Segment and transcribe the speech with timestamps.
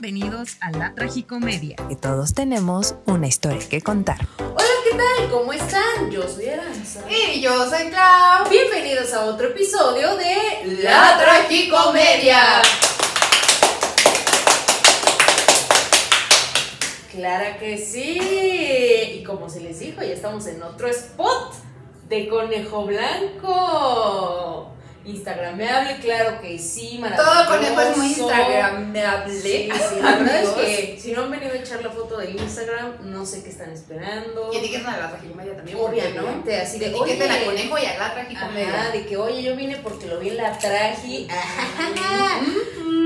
[0.00, 1.76] Bienvenidos a La Tragicomedia.
[1.90, 4.16] Que todos tenemos una historia que contar.
[4.38, 5.30] Hola, ¿qué tal?
[5.30, 6.10] ¿Cómo están?
[6.10, 7.02] Yo soy Aranza.
[7.10, 8.48] Y yo soy Clau.
[8.48, 12.62] Bienvenidos a otro episodio de La Tragicomedia.
[17.12, 19.18] Clara que sí.
[19.18, 21.52] Y como se les dijo, ya estamos en otro spot
[22.08, 24.72] de Conejo Blanco.
[25.04, 27.32] Instagramable, claro que sí, maravilloso.
[27.32, 29.40] Todo conejo es muy instagramable.
[29.40, 32.38] Sí, sí, la verdad es que si no han venido a echar la foto del
[32.38, 34.50] Instagram, no sé qué están esperando.
[34.52, 35.78] Y etiqueten a la tragicomedia también.
[35.80, 38.90] Obviamente, así de Etiqueten a conejo y a la Ajá, tragicomedia.
[38.92, 41.28] de que oye, yo vine porque lo vi en la traji.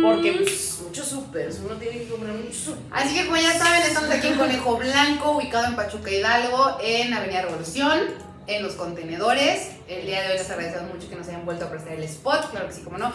[0.03, 2.83] Porque pues, muchos supers, uno tiene que comprar muchos supers.
[2.91, 7.15] Así que como ya saben, estamos aquí en Conejo Blanco, ubicado en Pachuca Hidalgo, en
[7.15, 8.01] Avenida Revolución,
[8.47, 9.69] en los contenedores.
[9.89, 12.51] El día de hoy les agradecemos mucho que nos hayan vuelto a prestar el spot,
[12.51, 13.13] claro que sí, como no.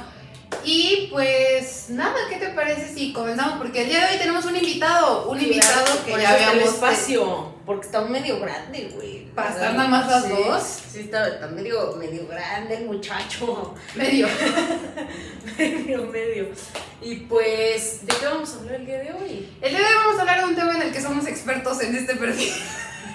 [0.63, 3.59] Y pues nada, ¿qué te parece si comenzamos?
[3.59, 6.73] Porque el día de hoy tenemos un invitado, un invitado que ya está el habíamos
[6.73, 9.25] espacio, porque está medio grande, güey.
[9.35, 10.63] Para estar nada más las Sí, dos.
[10.91, 13.75] Sí, está, está medio, medio grande el muchacho.
[13.95, 14.27] medio.
[15.57, 16.47] medio, medio.
[17.01, 19.49] Y pues, ¿de qué vamos a hablar el día de hoy?
[19.61, 21.79] El día de hoy vamos a hablar de un tema en el que somos expertos
[21.81, 22.51] en este perfil.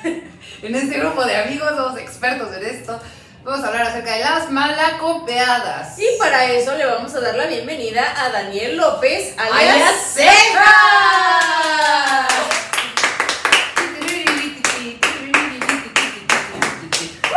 [0.63, 3.01] en este grupo de amigos somos expertos en esto.
[3.45, 5.99] Vamos a hablar acerca de las malacopeadas.
[5.99, 10.73] Y para eso le vamos a dar la bienvenida a Daniel López, alias Ceja.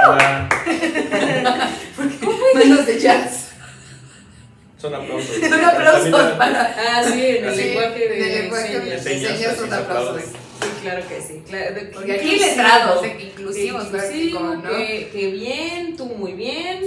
[0.07, 0.47] Hola,
[2.53, 3.47] Manos de jazz.
[4.79, 5.37] son aplausos.
[5.37, 6.75] Un aplauso También- para.
[6.77, 7.61] Ah, sí, en el Así.
[7.63, 10.21] lenguaje de, De lenguaje de señas, señas, así son aplausos.
[10.89, 11.43] Claro que sí.
[11.47, 12.47] Claro, de- Porque aquí inclusivo.
[12.49, 14.69] letrados, eh, inclusivos, Inclusivo, como no.
[14.69, 16.81] que, que bien, tú muy bien.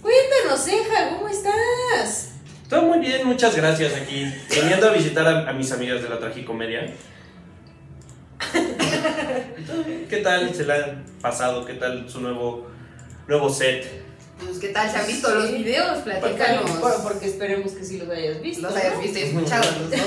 [0.00, 2.30] Cuéntanos, Ceja, ¿cómo estás?
[2.68, 4.24] Todo muy bien, muchas gracias aquí.
[4.50, 6.92] Viniendo a visitar a, a mis amigas de la Tragicomedia.
[10.08, 11.64] ¿Qué tal se la han pasado?
[11.64, 12.66] ¿Qué tal su nuevo,
[13.28, 13.86] nuevo set?
[14.44, 14.90] Pues, ¿qué tal?
[14.90, 15.98] ¿Se han visto los videos?
[15.98, 16.70] Platícanos.
[17.02, 18.62] porque esperemos que sí los hayas visto.
[18.62, 20.00] Los hayas visto y escuchado los dos.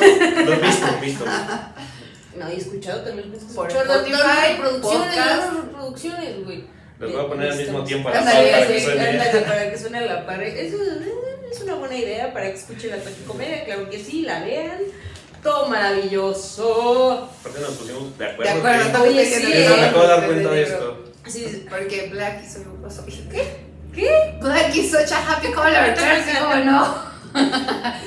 [0.46, 1.26] Lo he visto, visto.
[2.38, 3.32] No, y escuchado también.
[3.32, 6.64] pues, Por Spotify, las reproducciones, güey.
[7.00, 9.42] Los voy a poner al mismo tiempo a la Ándale, par para que Sí, suene.
[9.48, 10.44] para que suene a la par.
[10.44, 14.40] Eso eh, es una buena idea para que escuchen la tragicomedia, claro que sí, la
[14.44, 14.78] vean.
[15.44, 17.30] Todo maravilloso.
[17.40, 18.52] Aparte nos pusimos de De acuerdo.
[18.58, 19.54] acuerdo, que- también Oye, sí, no eh.
[19.70, 21.04] les me acabo de dar cuenta de esto.
[21.26, 23.58] Así, Porque Black is so ¿Qué?
[23.94, 24.38] ¿Qué?
[24.42, 25.94] Black is such a happy color.
[25.96, 26.96] Claro que cómo no.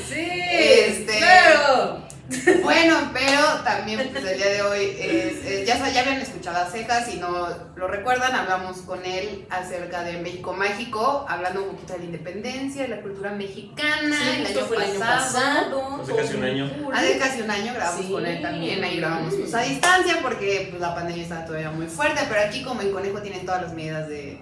[0.08, 2.07] Sí, Este- claro.
[2.62, 6.70] Bueno, pero también pues, el día de hoy es, es- ya, ya habían escuchado a
[6.70, 11.94] Cejas, si no lo recuerdan, hablamos con él acerca de México Mágico, hablando un poquito
[11.94, 16.00] de la independencia, de la cultura mexicana, Sí, el, año fue el año pasado.
[16.02, 16.70] Hace casi un año.
[16.92, 18.12] Hace casi un año grabamos Sí.
[18.12, 21.86] con él también, ahí grabamos pues, a distancia porque pues, la pandemia estaba todavía muy
[21.86, 24.38] fuerte, pero aquí como en Conejo tienen todas las medidas de,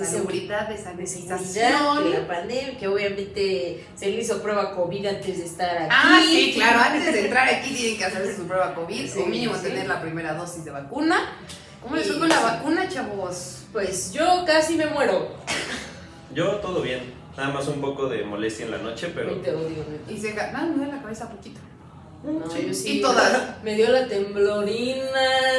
[0.00, 1.38] De salubridad, de de sanitización.
[1.48, 5.88] seguridad, de la pandemia, que obviamente se le hizo prueba COVID antes de estar aquí.
[5.90, 9.26] Ah, sí, claro, antes de entrar aquí tienen que hacerse su prueba COVID Sí, o
[9.26, 9.62] mínimo sí.
[9.62, 11.16] tener la primera dosis de vacuna.
[11.82, 13.64] ¿Cómo les fue Y- con la vacuna, chavos?
[13.72, 15.34] Pues yo casi me muero.
[16.34, 17.14] Yo todo bien.
[17.36, 19.32] Nada más un poco de molestia en la noche, pero.
[19.32, 20.10] Hoy te odio, neta.
[20.10, 21.60] Y se ah, me duele la cabeza poquito.
[22.24, 22.64] No, Sí.
[22.66, 22.98] yo sí.
[22.98, 23.62] Y todas.
[23.62, 25.04] Me dio la temblorina,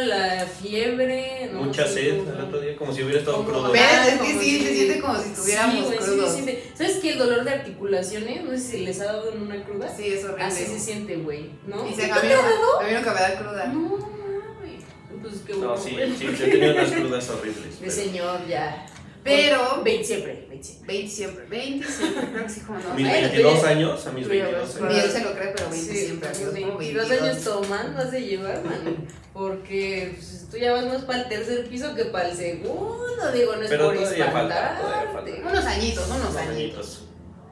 [0.05, 1.49] la fiebre.
[1.53, 3.71] no, Mucha sí, sed como- el otro día, como si hubiera estado como- crudo.
[3.71, 3.81] ¿Ves?
[4.07, 6.33] Es que sí, se si- siente como si estuviéramos sí, güey, sí, crudos.
[6.33, 6.63] siente.
[6.75, 7.09] ¿Sabes qué?
[7.13, 9.93] El dolor de articulaciones, no sé si les ha dado en una cruda.
[9.95, 10.43] Sí, es horrible.
[10.43, 11.87] Así se siente, güey, ¿no?
[11.87, 12.79] Y se ¿No ha dado?
[12.81, 13.65] a mí nunca me da cruda.
[13.67, 14.83] No, mames.
[15.21, 15.75] Pues qué bueno.
[15.75, 17.79] No, sí, sí, he tenido unas crudas horribles.
[17.79, 18.85] De pero- señor, ya.
[19.27, 20.87] Pero, 20 siempre, 20 siempre.
[20.97, 22.93] 20 siempre, 20 siempre, creo que sí, como no.
[22.93, 24.93] Mis Bueno, 22 tú ya- años, a mis tú ya 22 vas años.
[24.93, 28.11] Ni él se lo cree, pero 20 Sí, siempre, amigos, como 22 años tomando has
[28.11, 28.95] de llevar, mano.
[29.33, 33.05] Porque pues, tú ya vas más para el tercer piso que para el segundo.
[33.33, 34.83] Digo, no es Pero por falta, espantarte.
[35.13, 35.31] falta.
[35.49, 36.47] Unos añitos, unos Unos añitos.
[36.47, 37.03] añitos.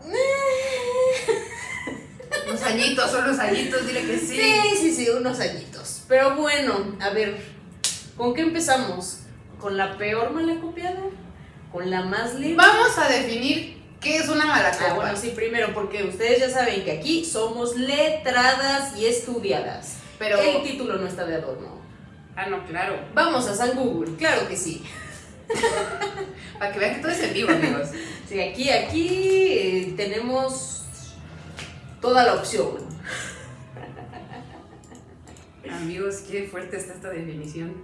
[2.47, 4.37] Unos añitos, son unos añitos, dile que sí.
[4.37, 6.01] Sí, sí, sí, unos añitos.
[6.07, 7.35] Pero bueno, a ver,
[8.15, 9.19] ¿con qué empezamos?
[9.59, 11.01] ¿Con la peor mala copiada?
[11.75, 12.55] ¿Con la más libre?
[12.55, 14.85] Vamos a definir qué es una mala copa.
[14.91, 19.97] Ah, bueno, sí, primero, porque ustedes ya saben que aquí somos letradas y estudiadas.
[20.17, 21.81] Pero, El título no está de adorno.
[22.37, 22.97] ah, no, claro.
[23.13, 24.85] Vamos a San Google, claro que sí.
[26.59, 27.89] Para que vean que todo es en vivo, amigos.
[28.29, 29.07] Sí, aquí, aquí
[29.51, 30.85] eh, tenemos
[31.99, 32.77] toda la opción.
[35.69, 37.83] Amigos, qué fuerte está esta definición.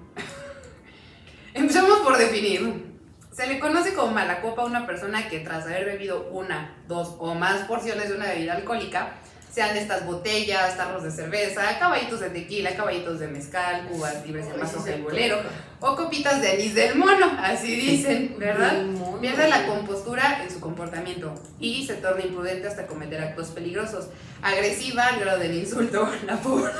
[1.53, 2.90] Empecemos por definir.
[3.31, 7.16] Se le conoce como mala copa a una persona que tras haber bebido una, dos
[7.18, 9.13] o más porciones de una bebida alcohólica
[9.51, 14.66] sean estas botellas, tarros de cerveza, caballitos de tequila, caballitos de mezcal, cubas libres de
[14.66, 15.42] se y bolero,
[15.81, 18.72] o copitas de anís del mono, así dicen, ¿verdad?
[18.72, 19.19] Del.
[19.19, 24.07] Pierde la compostura en su comportamiento y se torna imprudente hasta cometer actos peligrosos.
[24.42, 26.72] Agresiva al grado del insulto, la pobre.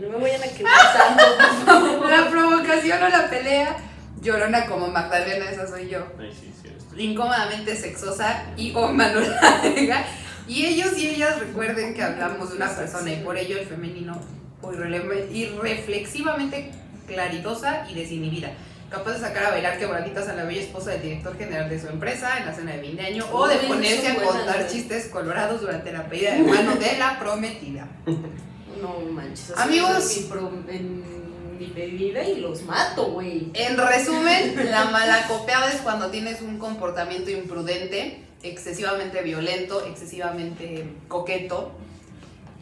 [0.00, 2.10] No me vayan a quemar tanto, por favor.
[2.10, 3.76] La provocación o la pelea,
[4.20, 6.06] llorona como Magdalena, esa soy yo.
[6.18, 6.68] Ay, sí, sí.
[6.96, 10.06] Incómodamente sexosa y o larga.
[10.46, 14.18] Y ellos y ellas recuerden que hablamos de una persona y por ello el femenino
[15.32, 16.70] irreflexivamente
[17.06, 18.52] claridosa y desinhibida.
[18.90, 21.88] Capaz de sacar a bailar quebraditas a la bella esposa del director general de su
[21.88, 24.68] empresa en la cena de fin de año o de ponerse a contar güey.
[24.72, 27.86] chistes colorados durante la pedida de mano de la prometida.
[28.80, 29.56] No manches.
[29.56, 30.16] Amigos.
[30.30, 33.50] En mi, en mi pedida y los mato, güey.
[33.54, 41.72] En resumen, la malacopeada es cuando tienes un comportamiento imprudente, excesivamente violento, excesivamente coqueto,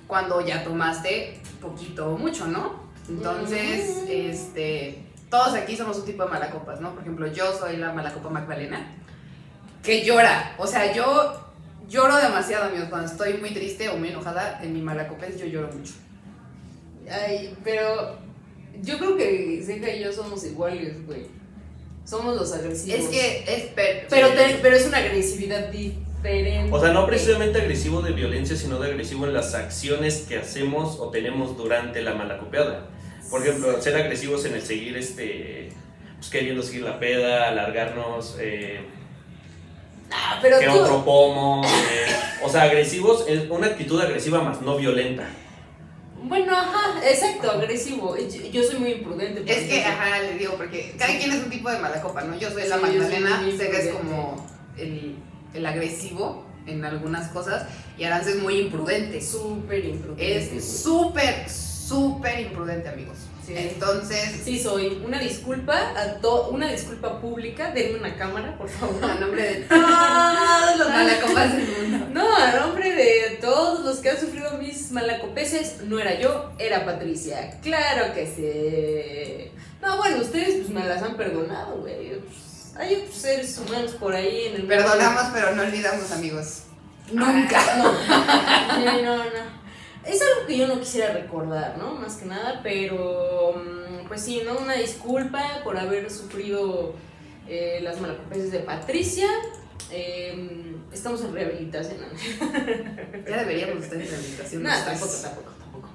[0.07, 2.87] cuando ya tomaste poquito o mucho, ¿no?
[3.09, 6.93] Entonces, este, todos aquí somos un tipo de malacopas, ¿no?
[6.93, 8.95] Por ejemplo, yo soy la malacopa Magdalena,
[9.83, 10.55] que llora.
[10.59, 11.53] O sea, yo
[11.89, 15.73] lloro demasiado, amigos, cuando estoy muy triste o muy enojada en mi malacopés, yo lloro
[15.73, 15.93] mucho.
[17.11, 18.19] Ay, pero
[18.83, 21.27] yo creo que Zeca y yo somos iguales, güey.
[22.05, 23.01] Somos los agresivos.
[23.01, 23.63] Es que es...
[23.73, 26.71] per- Pero, te- pero es una agresividad diferente.
[26.73, 30.99] O sea, no precisamente agresivo de violencia, sino de agresivo en las acciones que hacemos
[31.01, 32.87] o tenemos durante la malacopeada.
[33.31, 35.71] Por ejemplo, ser agresivos en el seguir, este,
[36.19, 38.81] pues, queriendo seguir la peda, alargarnos, eh,
[40.13, 40.73] Ah, pero que tú.
[40.79, 41.63] otro pomo.
[41.65, 42.07] eh,
[42.45, 45.29] o sea, agresivos, es una actitud agresiva más no violenta.
[46.29, 48.17] Bueno, ajá, exacto, agresivo.
[48.17, 49.43] Yo, yo soy muy imprudente.
[49.47, 51.19] Es que, ajá, le digo, porque cada Sí.
[51.19, 52.37] quien es un tipo de mala copa, ¿no?
[52.39, 54.47] Yo soy la Sí, Magdalena, Sega es como
[54.77, 55.17] el,
[55.55, 59.21] el agresivo en algunas cosas y Arance es muy imprudente.
[59.23, 60.37] Súper imprudente.
[60.57, 63.17] Es súper, súper imprudente, amigos.
[63.47, 63.55] Sí.
[63.57, 65.01] Entonces, Sí, soy.
[65.07, 67.71] Una disculpa a to una disculpa pública.
[67.71, 69.05] Denme una cámara, por favor.
[69.09, 72.06] a nombre de todos los malacopas del mundo.
[72.27, 76.85] No, a nombre de todos los que han sufrido mis malacopeses, no era yo, era
[76.85, 77.59] Patricia.
[77.63, 79.53] Claro que sí.
[79.81, 82.19] No, bueno, ustedes pues me las han perdonado, güey.
[82.19, 84.75] Pues, hay otros seres humanos por ahí en el mundo.
[84.75, 86.63] Perdonamos, pero no olvidamos, amigos.
[87.13, 87.61] Nunca.
[87.61, 89.03] Ah, no.
[89.03, 89.57] No, no.
[90.05, 91.95] Es algo que yo no quisiera recordar, ¿no?
[91.95, 94.59] Más que nada, pero mm, pues sí, ¿no?
[94.59, 96.95] Una disculpa por haber sufrido
[97.49, 99.29] eh, las malacopeses de Patricia.
[99.91, 101.97] Eh, estamos en rehabilitación.
[102.01, 103.29] ¿no?
[103.29, 104.63] Ya deberíamos estar en rehabilitación.
[104.63, 105.89] No, tampoco, tampoco, tampoco.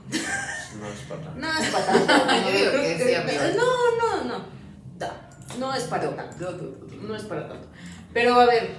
[0.80, 1.40] No es para tanto.
[1.40, 2.14] No es para tanto.
[2.52, 3.42] Yo digo Creo que sí, amigo.
[3.58, 4.46] No, no, no.
[5.00, 6.60] No, no es para tanto.
[7.02, 7.68] No es para tanto.
[8.14, 8.70] Pero a ver,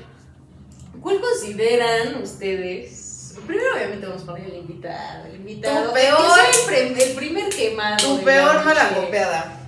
[1.00, 3.34] ¿cuál consideran ustedes?
[3.46, 5.26] Primero, obviamente, vamos a poner el invitado.
[5.26, 5.88] El invitado.
[5.88, 7.96] Tu peor- el, el primer quemado.
[8.18, 8.64] Tu peor la noche.
[8.66, 9.58] malacopeada.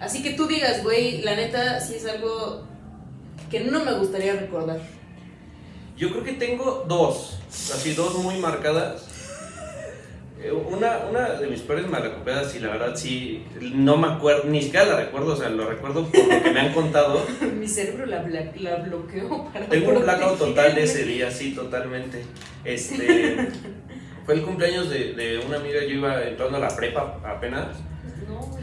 [0.00, 2.66] Así que tú digas, güey, la neta, sí es algo
[3.50, 4.80] que no me gustaría recordar.
[5.96, 9.06] Yo creo que tengo dos, así dos muy marcadas.
[10.42, 13.44] Eh, Una, una de mis peores malacopeadas, y la verdad sí,
[13.74, 16.60] no me acuerdo, ni siquiera la recuerdo, o sea, lo recuerdo por lo que me
[16.60, 17.22] han contado.
[17.58, 21.54] Mi cerebro la, bla- la bloqueó para Tengo un blackout total de ese día, sí,
[21.54, 22.24] totalmente.
[22.64, 23.48] Este,
[24.24, 27.66] fue el cumpleaños de, de una amiga, yo iba entrando a la prepa apenas.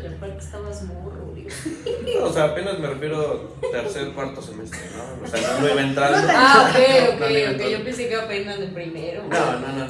[0.03, 1.49] Y aparte estabas morro, digo.
[2.19, 5.25] No, o sea, apenas me refiero tercer, cuarto semestre, ¿no?
[5.25, 6.27] O sea, no, no iba entrando.
[6.29, 7.71] Ah, ok, ok, no ok.
[7.71, 9.23] Yo pensé que apenas de primero.
[9.23, 9.87] No, no, no.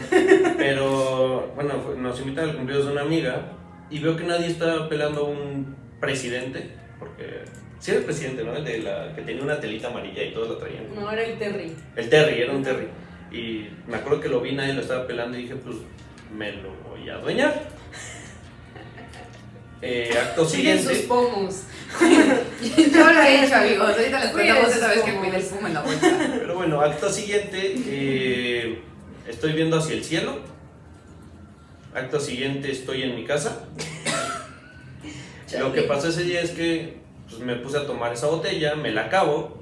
[0.58, 3.54] Pero bueno, nos invitan al cumpleaños de una amiga
[3.90, 7.44] y veo que nadie está pelando a un presidente, porque
[7.80, 8.56] sí era el presidente, ¿no?
[8.56, 10.94] El de la que tenía una telita amarilla y todos lo traían.
[10.96, 11.76] No, era el Terry.
[11.96, 12.88] El Terry, era un Terry.
[13.32, 15.78] Y me acuerdo que lo vi, nadie lo estaba pelando y dije, pues
[16.36, 17.77] me lo voy a adueñar.
[19.82, 21.08] Eh, acto Siguen sus siguiente.
[21.08, 21.64] pomos.
[22.94, 23.90] Yo lo he hecho, amigos.
[23.96, 26.18] Ahorita les contamos esa vez que cuidé el fumo en la bolsa.
[26.40, 28.82] Pero bueno, acto siguiente, eh,
[29.28, 30.40] estoy viendo hacia el cielo.
[31.94, 33.66] Acto siguiente, estoy en mi casa.
[35.60, 36.98] Lo que pasó ese día es que
[37.30, 39.62] pues, me puse a tomar esa botella, me la acabo.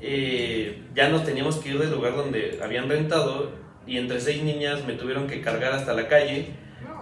[0.00, 3.52] eh, ya nos teníamos que ir del lugar donde habían rentado
[3.86, 6.48] y entre seis niñas me tuvieron que cargar hasta la calle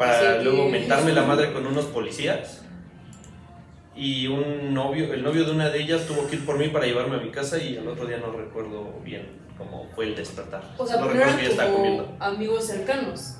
[0.01, 0.45] para Sí.
[0.45, 2.63] luego mentarme la madre con unos policías.
[3.95, 6.87] Y un novio, el novio de una de ellas tuvo que ir por mí para
[6.87, 9.29] llevarme a mi casa y el otro día no recuerdo bien
[9.59, 10.63] cómo fue el despertar.
[10.79, 12.17] O sea, no recuerdo ya estaba como comiendo.
[12.19, 13.35] amigos cercanos.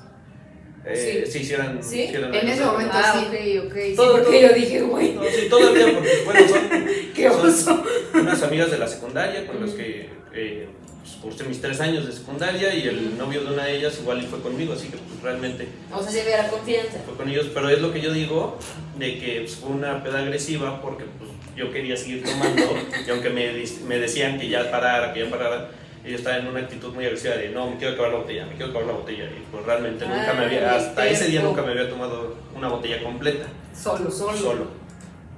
[0.85, 2.07] Eh, sí, sí, eran, ¿Sí?
[2.09, 3.25] sí eran En ese momento Ah, sí.
[3.59, 3.75] ok, ok.
[3.83, 6.69] Sí, Todo- porque todo- yo dije, güey, No, sí, todavía, porque bueno, son,
[7.15, 7.83] qué son
[8.21, 10.69] unas amigas de la secundaria con las que eh,
[11.01, 14.21] pues, cursé mis tres años de secundaria y el novio de una de ellas igual
[14.21, 16.99] y fue conmigo, así que pues realmente O sea, se la confianza.
[17.05, 18.57] fue con ellos, pero es lo que yo digo,
[18.97, 22.63] de que pues, fue una peda agresiva porque pues, yo quería seguir tomando
[23.05, 23.51] y aunque me,
[23.87, 25.69] me decían que ya parara, que ya parara,
[26.05, 28.53] yo estaba en una actitud muy agresiva de no, me quiero acabar la botella, me
[28.55, 31.71] quiero acabar la botella y pues realmente nunca me había, hasta ese día nunca me
[31.71, 33.45] había tomado una botella completa,
[33.79, 34.09] Solo.
[34.09, 34.37] Solo.
[34.37, 34.67] solo,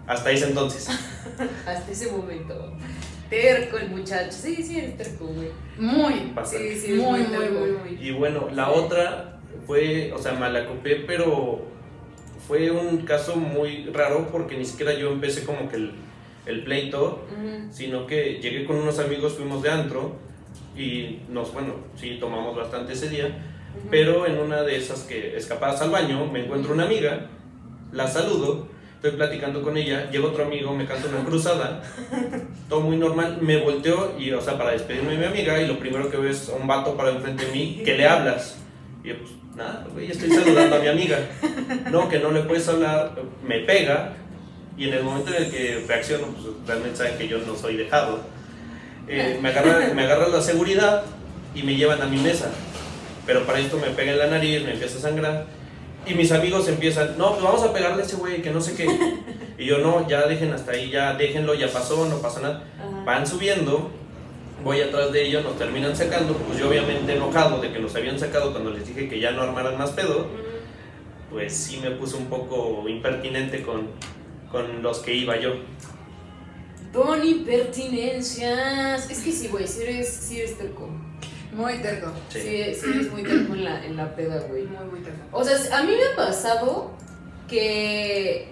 [0.07, 0.87] hasta ese entonces.
[1.65, 2.73] Hasta ese momento.
[3.41, 4.31] Terco el muchacho.
[4.31, 5.49] Sí, sí, eres terco, güey.
[5.77, 6.31] Muy.
[6.35, 6.75] Bastante.
[6.75, 7.59] Sí, sí, Muy, muy, muy, terco.
[7.59, 7.97] muy, muy.
[8.07, 11.65] Y bueno, la otra fue, o sea, me la copé, pero
[12.47, 15.93] fue un caso muy raro porque ni siquiera yo empecé como que el,
[16.45, 17.71] el pleito, Ujú.
[17.73, 20.15] sino que llegué con unos amigos, fuimos de antro
[20.77, 23.35] y nos, bueno, sí, tomamos bastante ese día,
[23.89, 27.29] pero en una de esas que escapadas al baño me encuentro una amiga,
[27.91, 28.67] la saludo,
[29.03, 31.83] estoy platicando con ella, llega otro amigo, me canta una cruzada,
[32.69, 35.77] todo muy normal, me volteo y, o sea, para despedirme de mi amiga y lo
[35.77, 38.55] primero que veo es a un vato para enfrente de mí, que le hablas?
[39.03, 41.19] Y yo, pues, nada, güey, estoy saludando a mi amiga.
[41.91, 43.11] No, que no le puedes hablar,
[43.45, 44.13] me pega
[44.77, 47.75] y en el momento en el que reacciono, pues realmente saben que yo no soy
[47.75, 48.21] dejado.
[49.09, 51.03] Eh, me, agarra, me agarra la seguridad
[51.53, 52.51] y me llevan a mi mesa.
[53.25, 55.45] Pero para esto me pega en la nariz, me empieza a sangrar.
[56.05, 58.75] Y mis amigos empiezan, no, pues vamos a pegarle a ese güey, que no sé
[58.75, 58.87] qué.
[59.55, 62.63] Y yo, no, ya dejen hasta ahí, ya déjenlo, ya pasó, no pasa nada.
[62.79, 63.03] Ajá.
[63.05, 63.91] Van subiendo,
[64.63, 66.33] voy atrás de ellos, nos terminan sacando.
[66.33, 69.43] Pues yo, obviamente, enojado de que nos habían sacado cuando les dije que ya no
[69.43, 70.25] armaran más pedo,
[71.29, 73.89] pues sí me puse un poco impertinente con,
[74.51, 75.53] con los que iba yo.
[76.91, 79.09] Don impertinencias.
[79.09, 80.89] Es que sí, güey, si eres, sí eres terco.
[81.53, 82.11] Muy terco.
[82.29, 82.39] Sí.
[82.41, 84.63] Sí, sí eres muy terco en la, en la peda, güey.
[84.63, 85.19] Muy, muy terco.
[85.31, 86.91] O sea, a mí me ha pasado
[87.47, 88.47] que.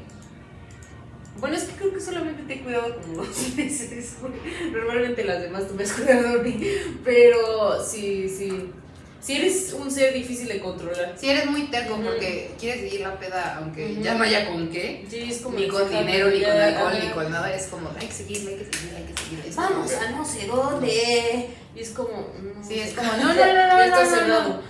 [1.39, 4.17] Bueno, es que creo que solamente te he cuidado como dos veces.
[4.21, 4.33] güey.
[4.71, 6.61] Normalmente las demás tú me has cuidado a mí.
[7.03, 8.71] Pero sí, sí.
[9.21, 11.13] Sí eres un ser difícil de controlar.
[11.15, 15.05] Si eres muy terco porque quieres seguir la peda aunque ya no haya con qué,
[15.09, 15.57] Sí, es como.
[15.59, 18.55] ni con dinero, ni con alcohol, ni con nada, es como, hay que seguir, hay
[18.55, 19.45] que seguir, hay que seguir.
[19.47, 21.49] Es como- Vamos a no sé dónde.
[21.75, 22.33] Y es como.
[22.41, 24.61] no Sí, es como, no, no, no, no, está no, no, cerrado.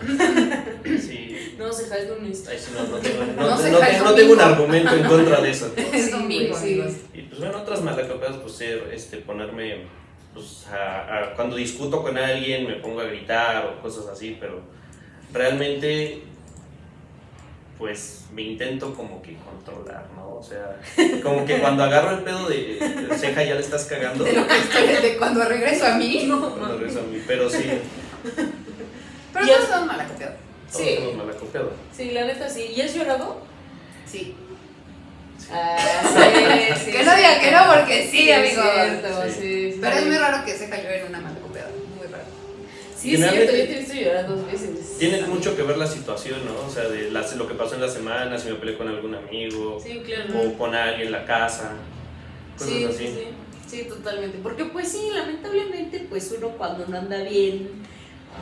[1.02, 1.56] Sí.
[1.58, 2.98] No se jale un sí, no, no
[4.16, 5.72] tengo, un argumento en contra de eso.
[5.78, 6.82] Es domingo, sí.
[7.14, 9.86] Y pues bueno, otras malacopas, pues ser, este, ponerme,
[10.34, 14.62] pues a- a- cuando discuto con alguien me pongo a gritar o cosas así, pero
[15.34, 16.24] realmente,
[17.78, 20.36] pues me intento como que controlar, ¿no?
[20.36, 20.78] O sea,
[21.24, 22.76] como que cuando agarro el pedo de,
[23.10, 24.24] de ceja ya le estás cagando.
[24.24, 26.28] De lo que estoy, de cuando regreso a mí.
[26.30, 27.66] Cuando regreso a mí, pero sí,
[29.34, 30.36] Pero todos son malacopeados.
[30.72, 30.96] todos Sí.
[30.98, 31.72] somos malacopeados.
[31.96, 32.72] Sí, la neta sí.
[32.76, 33.42] ¿Y has llorado?
[34.06, 34.36] Sí.
[35.54, 36.92] Ah, sí, sí.
[36.92, 38.66] Que no diga que no, porque sí, es amigos.
[38.74, 39.32] cierto, Sí.
[39.40, 39.78] sí, sí.
[39.82, 41.70] Pero es muy raro que se cayó en una malacopeada.
[41.98, 42.24] Muy raro.
[42.98, 44.98] Sí, es cierto, yo te he visto llorar dos veces.
[45.00, 46.68] Tiene mucho que ver la situación, ¿no?
[46.68, 49.16] O sea, de las- lo que pasó en la semana, si me peleé con algún
[49.16, 50.40] amigo, Sí, claro.
[50.40, 51.72] o con alguien en la casa,
[52.58, 52.98] cosas Sí, así.
[52.98, 53.28] sí, sí.
[53.78, 54.38] Sí, totalmente.
[54.44, 57.70] Porque pues sí, lamentablemente, pues uno cuando no anda bien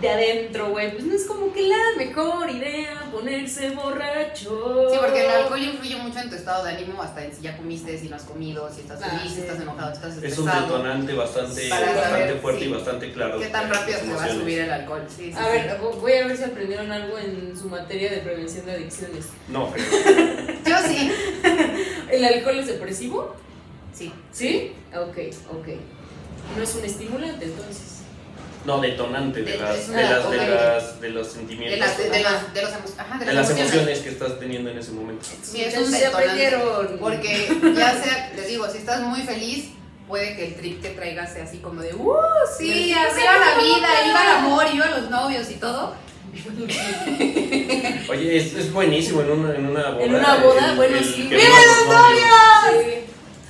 [0.01, 4.87] de adentro, güey, pues no es como que la mejor idea ponerse borracho.
[4.91, 7.57] Sí, porque el alcohol influye mucho en tu estado de ánimo, hasta en si ya
[7.57, 9.41] comiste, si no has comido, si estás Ah, feliz, si sí.
[9.41, 10.61] estás enojado, si estás Es un estresado.
[10.77, 12.69] detonante bastante, bastante saber, fuerte sí.
[12.69, 13.39] y bastante claro.
[13.39, 15.03] ¿Qué tan rápido te va a subir el alcohol?
[15.09, 15.49] Sí, sí, A sí.
[15.51, 19.25] ver, voy a ver si aprendieron algo en su materia de prevención de adicciones.
[19.49, 19.83] No, pero
[20.65, 21.11] Yo sí.
[22.11, 23.35] ¿El alcohol es depresivo?
[23.93, 24.13] Sí.
[24.31, 24.73] ¿Sí?
[24.95, 25.17] Ok,
[25.51, 25.67] ok.
[26.55, 27.98] No es un estimulante, entonces.
[28.65, 30.55] No detonante de De- las, de las, de detonante.
[30.55, 33.49] las, de los De sentimientos, las, de, las, de los emo- ajá, de de las
[33.49, 35.25] emociones que estás teniendo en ese momento.
[35.41, 36.47] Sí, es un Muchachos, ya detonante.
[36.47, 36.97] aprendieron.
[36.99, 39.69] Porque ya sea, les digo, si estás muy feliz,
[40.07, 42.13] puede que el trip que traigas sea así como de, ¡uh!
[42.57, 45.93] Sí, Sí, arriba sí, la vida, iba el amor, iba los novios y todo.
[48.09, 50.03] Oye, es, es buenísimo en una, en una boda.
[50.05, 51.27] En una boda, el- bueno, el sí.
[51.29, 52.83] que ¡Viva vivan los novios!
[52.83, 52.91] Sí.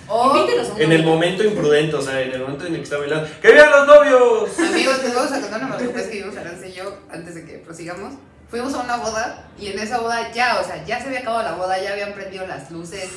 [0.10, 2.80] O, Invítenos a un En el momento imprudente, o sea, en el momento en el
[2.80, 3.30] que está bailando.
[3.42, 4.60] ¡Que vivan los novios!
[4.60, 7.54] amigos, les vamos a contar una malucas que vimos Arance y yo, antes de que
[7.60, 8.14] prosigamos.
[8.50, 11.44] Fuimos a una boda y en esa boda ya, o sea, ya se había acabado
[11.44, 13.08] la boda, ya habían prendido las luces,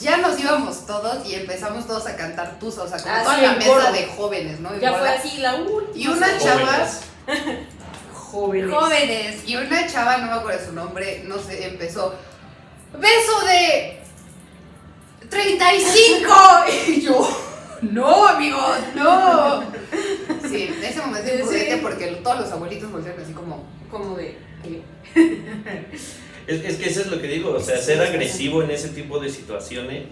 [0.00, 3.36] ya nos íbamos todos y empezamos todos a cantar tusa, o sea, como Ah, toda
[3.36, 3.92] sí, la mesa coro.
[3.92, 4.74] de jóvenes, ¿no?
[4.78, 5.00] Ya boda.
[5.00, 5.92] fue así la última.
[5.94, 7.00] Y una chava, Jóvenes.
[8.14, 8.74] Jóvenes.
[8.74, 12.14] jóvenes, y una chava, no me acuerdo su nombre, no sé, empezó,
[12.98, 13.97] beso de
[15.28, 16.28] 35,
[16.88, 17.28] y yo,
[17.82, 19.62] no, amigos, no.
[20.48, 21.80] Sí, en ese momento imprudente sí.
[21.82, 24.36] porque todos los abuelitos volvieron así como, Como de.
[24.62, 24.82] ¿qué?
[26.46, 29.18] Es, es que eso es lo que digo, o sea, ser agresivo en ese tipo
[29.20, 30.04] de situaciones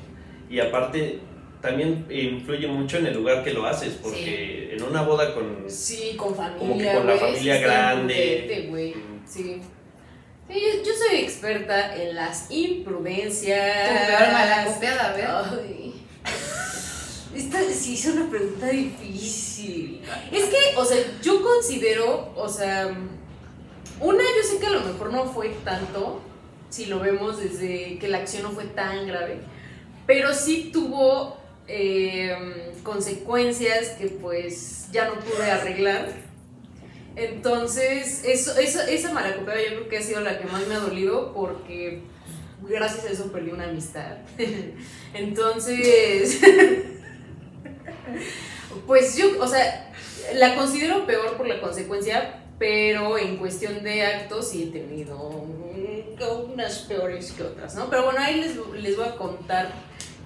[0.50, 1.20] y aparte
[1.60, 5.64] también influye mucho en el lugar que lo haces, porque en una boda con...
[5.68, 6.58] Sí, con familia.
[6.58, 8.70] Como que con la familia grande.
[9.26, 9.60] Sí.
[10.48, 13.88] Sí, yo, yo soy experta en las imprudencias.
[13.88, 15.26] Tu peor mala copiada, a ver.
[15.26, 16.06] Ay.
[17.34, 20.00] Esta sí es una pregunta difícil.
[20.32, 22.96] Es que, o sea, yo considero, o sea,
[24.00, 26.22] una, yo sé que a lo mejor no fue tanto,
[26.70, 29.40] si lo vemos desde que la acción no fue tan grave,
[30.06, 31.36] pero sí tuvo
[31.68, 36.25] eh, consecuencias que pues ya no pude arreglar.
[37.16, 40.80] Entonces, eso, eso, esa malacopeada yo creo que ha sido la que más me ha
[40.80, 42.02] dolido porque
[42.60, 44.18] gracias a eso perdí una amistad.
[45.14, 46.40] Entonces,
[48.86, 49.94] pues yo, o sea,
[50.34, 55.16] la considero peor por la consecuencia, pero en cuestión de actos sí he tenido
[56.52, 57.88] unas peores que otras, ¿no?
[57.88, 59.72] Pero bueno, ahí les, les voy a contar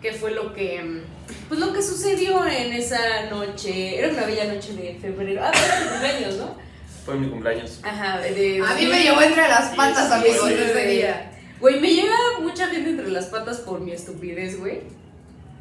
[0.03, 1.03] qué fue lo que,
[1.49, 5.89] pues lo que sucedió en esa noche, era una bella noche de febrero, ah, mi
[5.89, 6.70] cumpleaños, ¿no?
[7.11, 7.81] Fue mi cumpleaños.
[7.83, 8.63] Ajá, de...
[8.65, 11.33] A mí me llevó entre las patas, sí, amigos, sí, ese día.
[11.59, 14.83] Güey, me llega mucha gente entre las patas por mi estupidez, güey.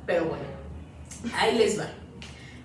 [0.06, 0.44] Pero bueno,
[1.34, 1.88] ahí les va.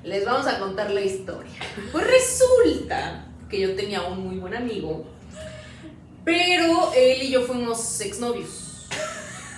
[0.02, 1.54] Les vamos a contar la historia.
[1.92, 5.06] Pues resulta que yo tenía un muy buen amigo,
[6.22, 8.86] pero él y yo fuimos exnovios.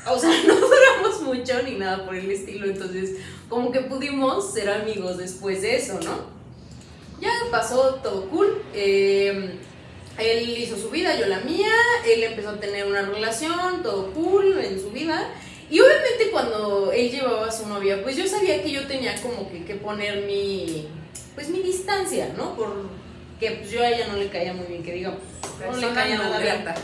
[0.09, 3.16] O sea, no duramos mucho ni nada por el estilo, entonces
[3.49, 6.36] como que pudimos ser amigos después de eso, ¿no?
[7.20, 8.62] Ya pasó todo cool.
[8.75, 9.58] eh,
[10.18, 11.73] él hizo su vida, yo la mía.
[12.06, 15.30] Él empezó a tener una relación, todo cool en su vida.
[15.68, 19.50] Y obviamente cuando él llevaba a su novia, pues yo sabía que yo tenía como
[19.50, 20.87] que, que poner mi,
[21.35, 22.54] pues mi distancia, ¿no?
[22.56, 25.18] Porque pues yo a ella no le caía muy bien, que digamos.
[25.42, 26.75] No le Persona caía nada grata.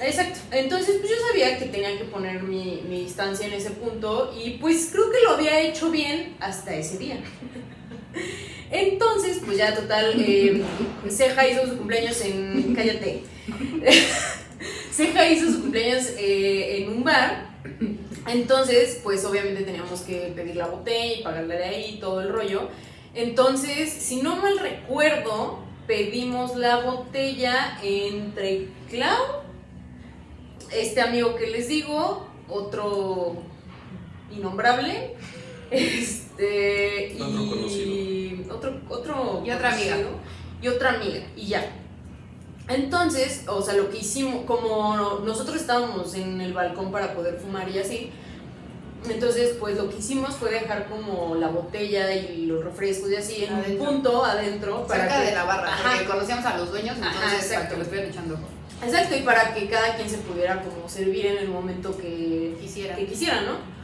[0.00, 0.40] Exacto.
[0.50, 4.58] Entonces, pues yo sabía que tenía que poner mi, mi distancia en ese punto y
[4.58, 7.18] pues creo que lo había hecho bien hasta ese día.
[8.70, 10.62] Entonces, pues ya total, eh,
[11.08, 12.74] Ceja hizo su cumpleaños en...
[12.74, 13.22] Cállate.
[14.92, 17.50] Ceja hizo su cumpleaños eh, en un bar.
[18.26, 22.68] Entonces, pues obviamente teníamos que pedir la botella y pagarla de ahí, todo el rollo.
[23.14, 29.42] Entonces, si no mal recuerdo, pedimos la botella entre Clau,
[30.72, 33.36] este amigo que les digo, otro
[34.30, 35.14] innombrable,
[35.70, 38.54] este Otro y conocido.
[38.54, 39.96] otro otro Y otra amiga.
[40.62, 41.64] y otra amiga y ya.
[42.68, 47.68] Entonces, o sea, lo que hicimos, como nosotros estábamos en el balcón para poder fumar
[47.68, 48.10] y así,
[49.08, 53.44] entonces, pues lo que hicimos fue dejar como la botella y los refrescos y así
[53.44, 53.84] en Adentro.
[53.84, 55.90] un punto adentro para Cerca que- de la barra, Ajá.
[55.92, 57.70] porque conocíamos a los dueños, Ajá, entonces para exacto.
[57.70, 58.38] que lo estuvieran echando.
[58.84, 62.96] Exacto, y para que cada quien se pudiera como servir en el momento que Quisiera.
[62.96, 63.75] que quisiera, ¿no?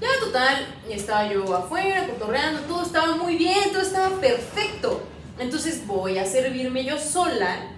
[0.00, 5.02] Ya total, estaba yo afuera, cotorreando, todo estaba muy bien, todo estaba perfecto.
[5.38, 7.70] Entonces voy a servirme yo sola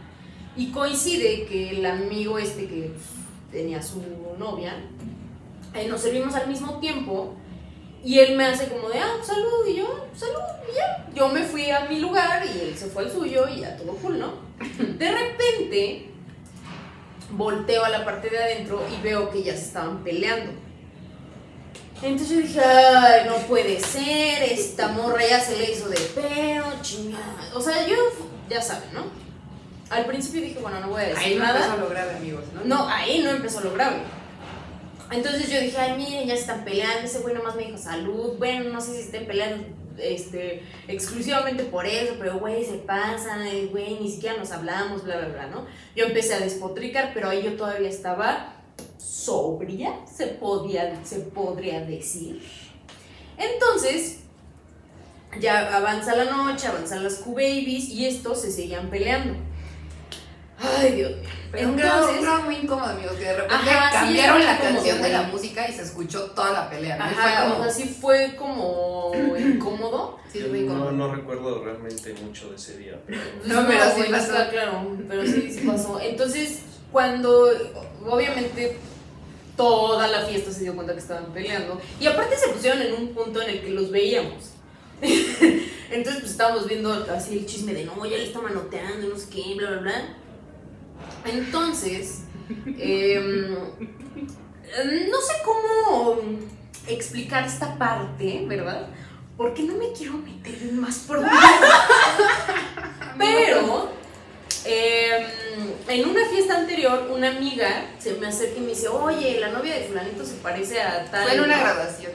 [0.57, 3.05] y coincide que el amigo este que pues,
[3.51, 4.03] tenía su
[4.39, 4.75] novia,
[5.75, 7.35] eh, nos servimos al mismo tiempo
[8.05, 11.07] y él me hace como de, ah, salud, y yo, salud, y ya.
[11.15, 13.93] Yo me fui a mi lugar y él se fue al suyo y ya todo
[13.97, 14.33] cool, ¿no?
[14.99, 16.09] De repente
[17.31, 20.53] volteo a la parte de adentro y veo que ya se estaban peleando.
[22.03, 26.73] Entonces yo dije, ay, no puede ser, esta morra ya se le hizo de pedo,
[26.83, 27.51] chingada.
[27.55, 27.97] O sea, yo,
[28.51, 29.05] ya saben, ¿no?
[29.89, 31.61] Al principio dije, bueno, no voy a decir Ahí no nada.
[31.67, 32.65] empezó lo grave, amigos, ¿no?
[32.65, 33.99] No, ahí no empezó lo grave.
[35.13, 37.05] Entonces yo dije, ay, miren, ya se están peleando.
[37.05, 38.37] Ese güey nomás me dijo salud.
[38.39, 39.65] Bueno, no sé si estén peleando
[39.99, 45.19] este, exclusivamente por eso, pero güey, se pasan, eh, güey, ni siquiera nos hablamos, bla,
[45.19, 45.67] bla, bla, ¿no?
[45.95, 48.55] Yo empecé a despotricar, pero ahí yo todavía estaba
[49.03, 52.43] sobria, se, podía, se podría decir.
[53.37, 54.21] Entonces,
[55.41, 59.35] ya avanza la noche, avanzan las Q-Babies y estos se seguían peleando.
[60.59, 61.29] Ay, Dios mío.
[61.51, 64.59] Pero un grado, un grado muy incómodo, amigos, que de repente Ajá, sí, cambiaron la
[64.59, 67.05] canción de la música y se escuchó toda la pelea, ¿no?
[67.05, 67.61] Ajá, fue como...
[67.61, 70.19] o sea, sí fue como incómodo.
[70.33, 70.93] sí, Yo fue no, incómodo.
[70.93, 72.99] no recuerdo realmente mucho de ese día.
[73.07, 74.33] pero- No, pero sí güey, pasó.
[74.33, 76.01] está claro, pero sí, sí pasó.
[76.01, 76.61] Entonces,
[76.93, 77.49] cuando
[78.09, 78.79] obviamente
[79.57, 83.09] toda la fiesta se dio cuenta que estaban peleando, y aparte se pusieron en un
[83.09, 84.51] punto en el que los veíamos.
[85.03, 89.29] Entonces, pues estábamos viendo así el chisme de no, ya le está manoteando, no sé
[89.31, 90.17] qué, bla, bla, bla.
[91.25, 92.23] Entonces,
[92.79, 93.55] em,
[95.11, 96.21] no sé cómo
[96.87, 98.89] explicar esta parte, ¿verdad?
[99.37, 101.45] Porque no me quiero meter en más problemas.
[103.19, 103.91] Pero
[104.65, 105.25] em,
[105.89, 109.75] en una fiesta anterior, una amiga se me acerca y me dice, oye, la novia
[109.75, 111.25] de fulanito se parece a tal.
[111.25, 111.63] Fue en una ¿no?".
[111.63, 112.13] graduación.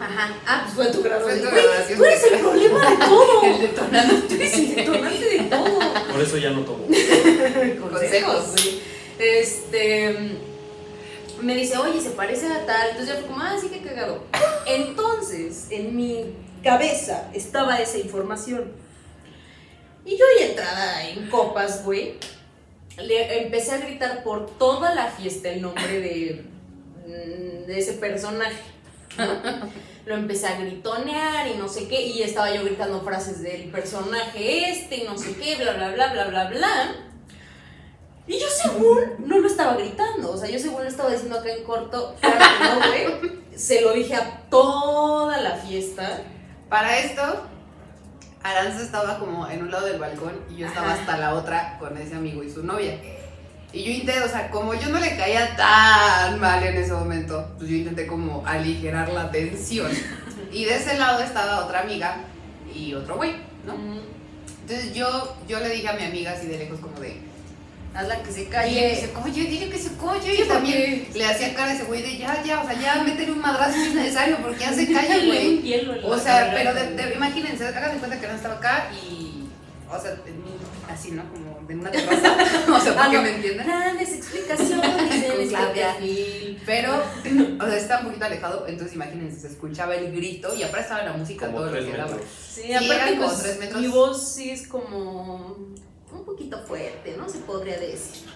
[0.00, 0.34] Ajá.
[0.46, 1.48] Ah, pues fue tu graduación.
[1.48, 1.98] Fue tu graduación.
[1.98, 3.42] Tú eres el problema de todo.
[3.44, 4.26] El detonante.
[4.28, 5.78] Tú eres el detonante de todo.
[6.10, 6.86] Por eso ya no tomo.
[7.90, 8.54] Consejos.
[9.18, 10.16] Este.
[11.40, 12.90] Me dice, oye, se parece a tal.
[12.90, 14.24] Entonces yo fui como, ah, sí que cagado.
[14.66, 18.72] Entonces, en mi cabeza estaba esa información.
[20.04, 22.14] Y yo ya entrada en copas, güey.
[22.98, 26.44] Le empecé a gritar por toda la fiesta el nombre de,
[27.06, 28.60] mm, ese personaje.
[30.04, 32.02] Lo empecé a gritonear y no sé qué.
[32.02, 36.12] Y estaba yo gritando frases del personaje este y no sé qué, bla, bla, bla,
[36.12, 36.94] bla, bla, bla.
[38.26, 41.52] Y yo según no lo estaba gritando, o sea, yo según lo estaba diciendo acá
[41.52, 42.80] en corto, claro
[43.20, 43.30] no.
[43.56, 46.22] Se lo dije a toda la fiesta.
[46.68, 47.46] Para esto,
[48.42, 51.00] Aranza estaba como en un lado del balcón y yo estaba Ajá.
[51.00, 52.98] hasta la otra con ese amigo y su novia.
[53.72, 57.48] Y yo intenté, o sea, como yo no le caía tan mal en ese momento,
[57.56, 59.90] pues yo intenté como aligerar la tensión.
[60.52, 62.16] Y de ese lado estaba otra amiga
[62.74, 63.32] y otro güey,
[63.66, 63.74] ¿no?
[64.62, 67.16] Entonces yo, yo le dije a mi amiga así de lejos como de,
[67.94, 69.00] Hazla que se Dile que calle.
[69.00, 70.36] se colle, dile que se colle.
[70.36, 73.02] Sí, y también le hacía cara a ese güey de ya, ya, o sea, ya,
[73.02, 75.74] métele un madrazo si es necesario porque ya se calla, güey.
[76.04, 79.44] O sea, pero de, de- imagínense, hagan de cuenta que no estaba acá y,
[79.90, 80.16] o sea,
[80.90, 81.22] así, ¿no?
[81.30, 82.34] Como en una terraza.
[82.74, 83.22] o sea, para Ah, que no.
[83.24, 83.66] me entiendan.
[83.66, 86.56] Grandes explicaciones Con este.
[86.64, 86.94] Pero,
[87.60, 91.02] o sea, está un poquito alejado, entonces imagínense, se escuchaba el grito y aparte estaba
[91.02, 92.16] la música Como todo lo que daba.
[92.48, 93.80] Sí, Sí, aparte pues, tres metros.
[93.82, 95.56] mi voz sí es como
[96.12, 97.28] un poquito fuerte, ¿no?
[97.28, 98.28] Se podría decir.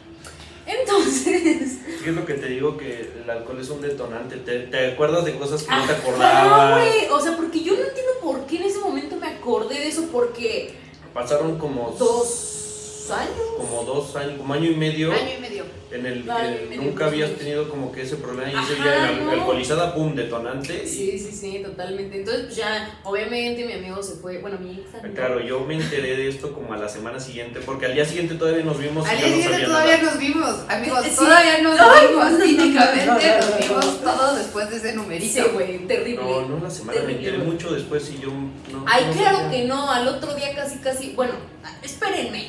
[0.66, 2.76] Entonces, ¿Qué es lo que te digo?
[2.76, 4.36] Que el alcohol es un detonante.
[4.38, 6.80] Te, te acuerdas de cosas que no te Ajá, acordabas.
[6.88, 9.88] güey, o sea, porque yo no entiendo por qué en ese momento me acordé de
[9.88, 10.74] eso, porque
[11.14, 12.65] Pasaron como dos
[13.10, 13.32] años.
[13.56, 15.64] como dos años, como año y medio Año y medio.
[15.90, 17.38] en el que nunca habías años.
[17.38, 19.32] tenido como que ese problema y ese Ajá, día en no.
[19.32, 20.82] alcoholizada, pum, detonante.
[20.84, 22.18] y- Sí, sí, sí, totalmente.
[22.18, 25.14] Entonces, pues ya, obviamente mi amigo se fue, bueno, mi ex.
[25.14, 28.34] Claro, yo me enteré de esto como a la semana siguiente, porque al día siguiente
[28.34, 30.10] todavía nos vimos Al día no siguiente todavía nada.
[30.10, 31.16] nos vimos, amigos, Sí.
[31.16, 34.10] todavía nos vimos, no, no, cínicamente no, no, no, nos no, vimos no.
[34.12, 35.32] todos después de ese numerito.
[35.42, 36.22] Sí, güey, terrible.
[36.24, 38.84] No, no la semana, me enteré mucho después y yo no.
[38.86, 39.50] Ay, no claro sabía.
[39.50, 41.34] que no, al otro día casi, casi, bueno,
[41.82, 42.48] espérenme,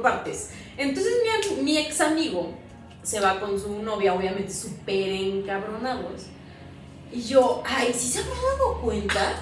[0.00, 0.50] partes.
[0.76, 1.12] Entonces
[1.62, 2.52] mi, ex amigo
[3.02, 6.22] se va con su novia, obviamente súper encabronados.
[7.12, 9.34] Y yo, ay, ¿sí se habrán dado cuenta?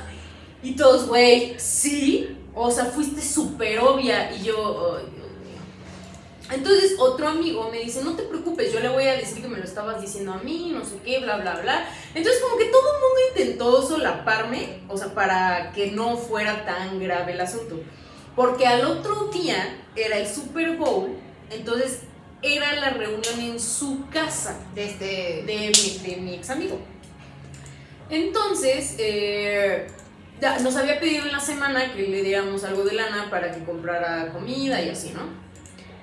[0.62, 4.34] Y todos, güey, sí, o sea, fuiste súper obvia.
[4.34, 6.50] Y yo, ay, Dios mío.
[6.50, 9.58] Entonces otro amigo me dice, no te preocupes, yo le voy a decir que me
[9.58, 11.88] lo estabas diciendo a mí, no sé qué, bla, bla, bla.
[12.14, 16.98] Entonces como que todo el mundo intentó solaparme, o sea, para que no fuera tan
[16.98, 17.80] grave el asunto.
[18.40, 21.10] Porque al otro día era el Super Bowl,
[21.50, 22.04] entonces
[22.40, 25.44] era la reunión en su casa De este.
[25.44, 26.78] de mi, de mi ex amigo.
[28.08, 29.88] Entonces, eh,
[30.62, 34.32] nos había pedido en la semana que le diéramos algo de lana para que comprara
[34.32, 35.20] comida y así, ¿no?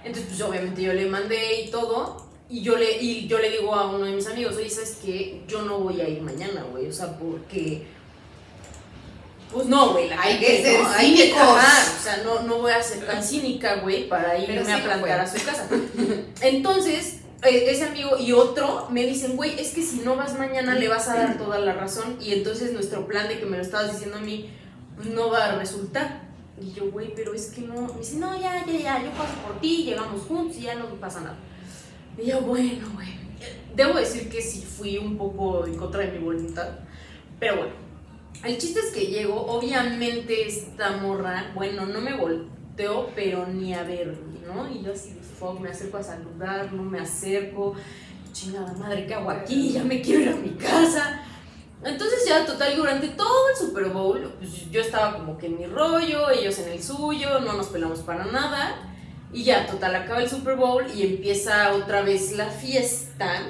[0.04, 2.24] Entonces, pues obviamente yo le mandé y todo.
[2.50, 5.42] Y yo le, y yo le digo a uno de mis amigos, oye, ¿sabes qué?
[5.48, 6.86] Yo no voy a ir mañana, güey.
[6.86, 7.97] O sea, porque...
[9.52, 10.90] Pues no, güey, Hay que ser ¿no?
[10.90, 14.64] Hay que- ajá, o sea, no, no voy a ser tan cínica, güey, para irme
[14.64, 15.68] sí a plantar a su casa.
[16.42, 20.76] Entonces, eh, ese amigo y otro me dicen, güey, es que si no vas mañana
[20.76, 23.64] le vas a dar toda la razón y entonces nuestro plan de que me lo
[23.64, 24.50] estabas diciendo a mí
[24.96, 26.28] pues, no va a resultar.
[26.60, 27.82] Y yo, güey, pero es que no.
[27.94, 30.88] Me dice, no, ya, ya, ya, yo paso por ti, llegamos juntos y ya no
[30.96, 31.38] pasa nada.
[32.18, 33.16] Y yo, bueno, güey.
[33.76, 36.68] Debo decir que sí fui un poco en contra de mi voluntad,
[37.40, 37.87] pero bueno.
[38.44, 43.84] El chiste es que llego, obviamente esta morra, bueno, no me volteó, pero ni a
[43.84, 44.70] ver, ¿no?
[44.72, 47.76] Y yo así, fuck, me acerco a saludar, no me acerco,
[48.32, 49.72] chingada madre, ¿qué hago aquí?
[49.72, 51.24] Ya me quiero ir a mi casa.
[51.84, 55.66] Entonces ya, total, durante todo el Super Bowl, pues yo estaba como que en mi
[55.66, 58.76] rollo, ellos en el suyo, no nos pelamos para nada.
[59.34, 63.42] Y ya, total, acaba el Super Bowl y empieza otra vez la fiesta.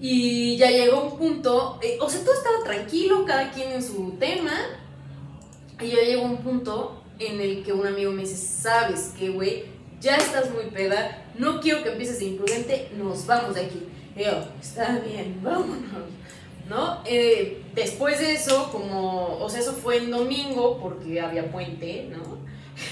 [0.00, 4.12] Y ya llegó un punto, eh, o sea, todo estaba tranquilo, cada quien en su
[4.18, 4.52] tema.
[5.80, 9.64] Y ya llegó un punto en el que un amigo me dice, ¿sabes qué, güey?
[10.00, 13.82] Ya estás muy peda, no quiero que empieces de imprudente, nos vamos de aquí.
[14.16, 16.08] Yo, está bien, vámonos.
[16.68, 16.98] ¿No?
[17.06, 22.37] Eh, después de eso, como, o sea, eso fue en domingo porque había puente, ¿no?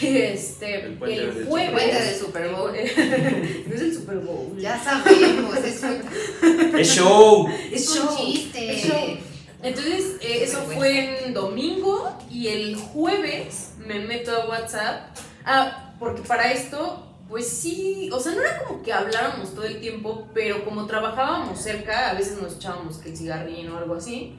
[0.00, 2.06] Este, El puente el del jueves.
[2.06, 2.72] Del Super Bowl.
[3.66, 4.58] no es el Super Bowl.
[4.58, 7.48] Ya sabemos, es un, ¡Es show!
[7.72, 8.10] Es es show.
[8.10, 8.72] un chiste.
[8.72, 9.18] Es show.
[9.62, 15.16] Entonces, eh, eso fue en domingo y el jueves me meto a WhatsApp.
[15.44, 19.80] Ah, porque para esto pues sí, o sea, no era como que habláramos todo el
[19.80, 24.38] tiempo, pero como trabajábamos cerca, a veces nos echábamos que el cigarrín o algo así.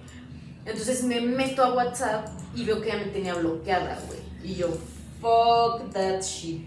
[0.65, 4.19] Entonces me meto a WhatsApp y veo que ya me tenía bloqueada, güey.
[4.43, 4.69] Y yo,
[5.21, 6.61] fuck that shit.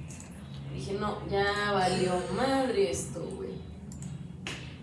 [0.74, 3.50] dije, no, ya valió madre esto, güey.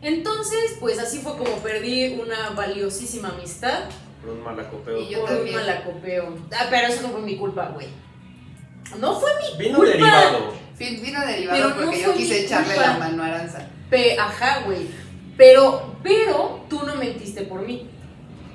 [0.02, 3.86] Entonces, pues así fue como perdí una valiosísima amistad
[4.22, 5.00] Por un malacopeo.
[5.02, 5.56] Y yo por un también.
[5.56, 6.38] malacopeo.
[6.52, 7.88] Ah, pero eso no fue mi culpa, güey.
[9.00, 9.92] No fue mi Vino culpa.
[9.92, 10.54] derivado.
[10.78, 12.90] Vino derivado Pero no porque yo quise echarle culpa.
[12.92, 13.68] la mano a Aranza.
[13.90, 14.88] Pe- ajá, güey.
[15.36, 17.90] Pero, pero tú no mentiste por mí.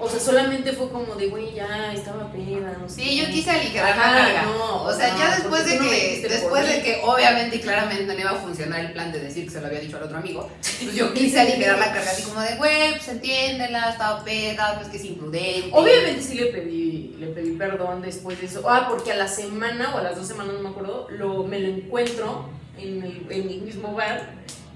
[0.05, 3.03] O sea, solamente fue como de, güey, ya estaba no sé.
[3.03, 4.43] Sí, yo quise aligerar la carga.
[4.43, 8.12] no, o sea, no, ya después de no que, después de que obviamente y claramente
[8.12, 10.19] no iba a funcionar el plan de decir que se lo había dicho al otro
[10.19, 14.75] amigo, pues yo quise aligerar la carga así como de, güey, pues entiéndela, estaba peda,
[14.75, 15.71] pues que es imprudente.
[15.71, 18.69] Obviamente sí le pedí, le pedí perdón después de eso.
[18.69, 21.61] Ah, porque a la semana o a las dos semanas, no me acuerdo, lo, me
[21.61, 24.33] lo encuentro en el, en el mismo bar.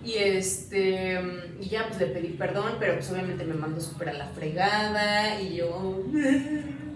[0.06, 1.20] Y este
[1.60, 5.40] y ya pues le pedí perdón, pero pues obviamente me mandó súper a la fregada
[5.40, 6.04] y yo...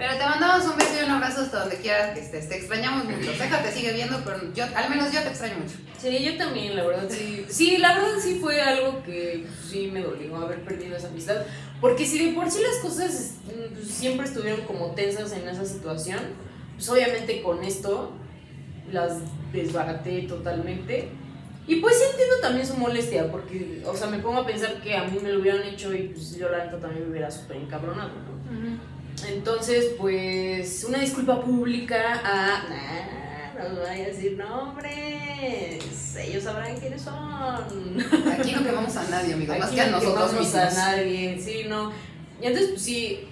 [0.00, 2.48] Pero te mandamos un beso y un abrazo hasta donde quieras que estés.
[2.48, 3.34] Te extrañamos mucho.
[3.34, 5.76] Ceja te sigue viendo, pero yo, al menos yo te extraño mucho.
[5.98, 7.44] Sí, yo también, la verdad, sí.
[7.50, 11.42] Sí, la verdad sí fue algo que pues, sí me dolió haber perdido esa amistad.
[11.82, 15.66] Porque si de por sí las cosas mm, pues, siempre estuvieron como tensas en esa
[15.66, 16.20] situación,
[16.76, 18.12] pues obviamente con esto
[18.90, 19.18] las
[19.52, 21.10] desbaraté totalmente.
[21.70, 24.96] Y pues sí entiendo también su molestia, porque, o sea, me pongo a pensar que
[24.96, 27.58] a mí me lo hubieran hecho y pues yo la neta también me hubiera súper
[27.58, 28.80] encabronado, ¿no?
[29.28, 32.64] Entonces, pues, una disculpa pública a...
[32.68, 36.16] Nah, no voy a decir nombres.
[36.16, 37.14] Ellos sabrán quiénes son.
[38.32, 40.56] Aquí no quemamos a nadie, amigos, más que a no nosotros quemamos mismos.
[40.56, 41.92] a nadie, sí, no.
[42.42, 43.28] Y entonces, pues sí,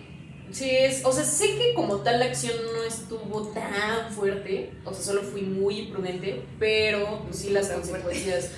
[0.52, 4.92] sí es, o sea, sé que como tal la acción no estuvo tan fuerte, o
[4.94, 8.04] sea, solo fui muy imprudente, pero pues sí las Tan fuerte.
[8.06, 8.50] consecuencias.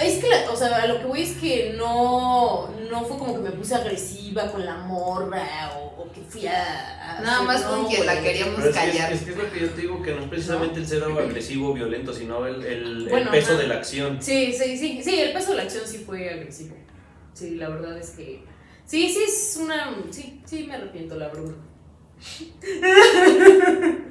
[0.00, 3.32] Es que, la- o sea, a lo que voy es que no, no fue como
[3.34, 7.18] que me puse agresiva con la morra o, o que fui a.
[7.18, 9.12] a Nada hacer- más con no, quien la queríamos Pero es que, callar.
[9.12, 11.02] es, es que es lo que yo te digo, que no es precisamente el ser
[11.02, 13.62] agresivo o violento, sino el, el- el Bueno, peso ajá.
[13.62, 14.18] de la acción.
[14.22, 16.76] Sí, sí, sí, sí, el peso de la acción sí fue agresivo.
[17.34, 18.44] Sí, la verdad es que.
[18.90, 19.94] Sí, sí, es una.
[20.10, 21.54] Sí, sí, me arrepiento, la verdad.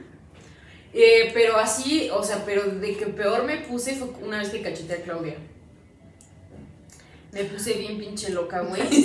[0.92, 4.64] Eh, pero así, o sea, pero de que peor me puse fue una vez que
[4.64, 5.36] cacheté a Claudia.
[7.32, 8.82] Me puse bien pinche loca, güey.
[8.90, 9.04] Y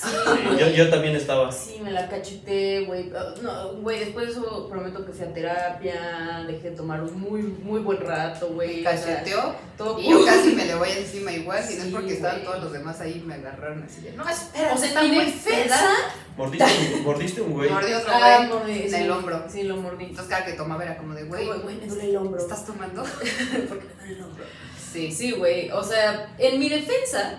[0.00, 1.50] Sí, Sí, yo, yo también estaba.
[1.52, 3.10] Sí, me la cacheté, güey.
[3.14, 7.20] Ah, No, güey, después de eso prometo que fui a terapia, dejé de tomar un
[7.20, 8.80] muy, muy buen rato, güey.
[8.80, 11.86] o sea, cacheteó todo y yo casi me le voy encima igual, si no es
[11.88, 14.88] Sí, porque estaban todos los demás ahí me agarraron así de, no, espera, O sea,
[14.88, 15.62] está en mi muy defensa.
[15.64, 15.96] peda".
[16.36, 16.64] Mordiste,
[16.96, 17.70] un- mordiste un güey.
[17.70, 18.96] Mordió otro Ah, güey mordí, en sí.
[18.96, 19.44] el hombro.
[19.50, 20.04] Sí, lo mordí.
[20.04, 22.40] Entonces cada que tomaba era como de, güey, Güey, güey, me duele el hombro.
[22.40, 23.02] ¿estás tomando?
[23.68, 24.44] Porque me duele el hombro.
[24.92, 25.12] Sí.
[25.12, 25.70] Sí, güey.
[25.70, 27.38] O sea, en mi defensa,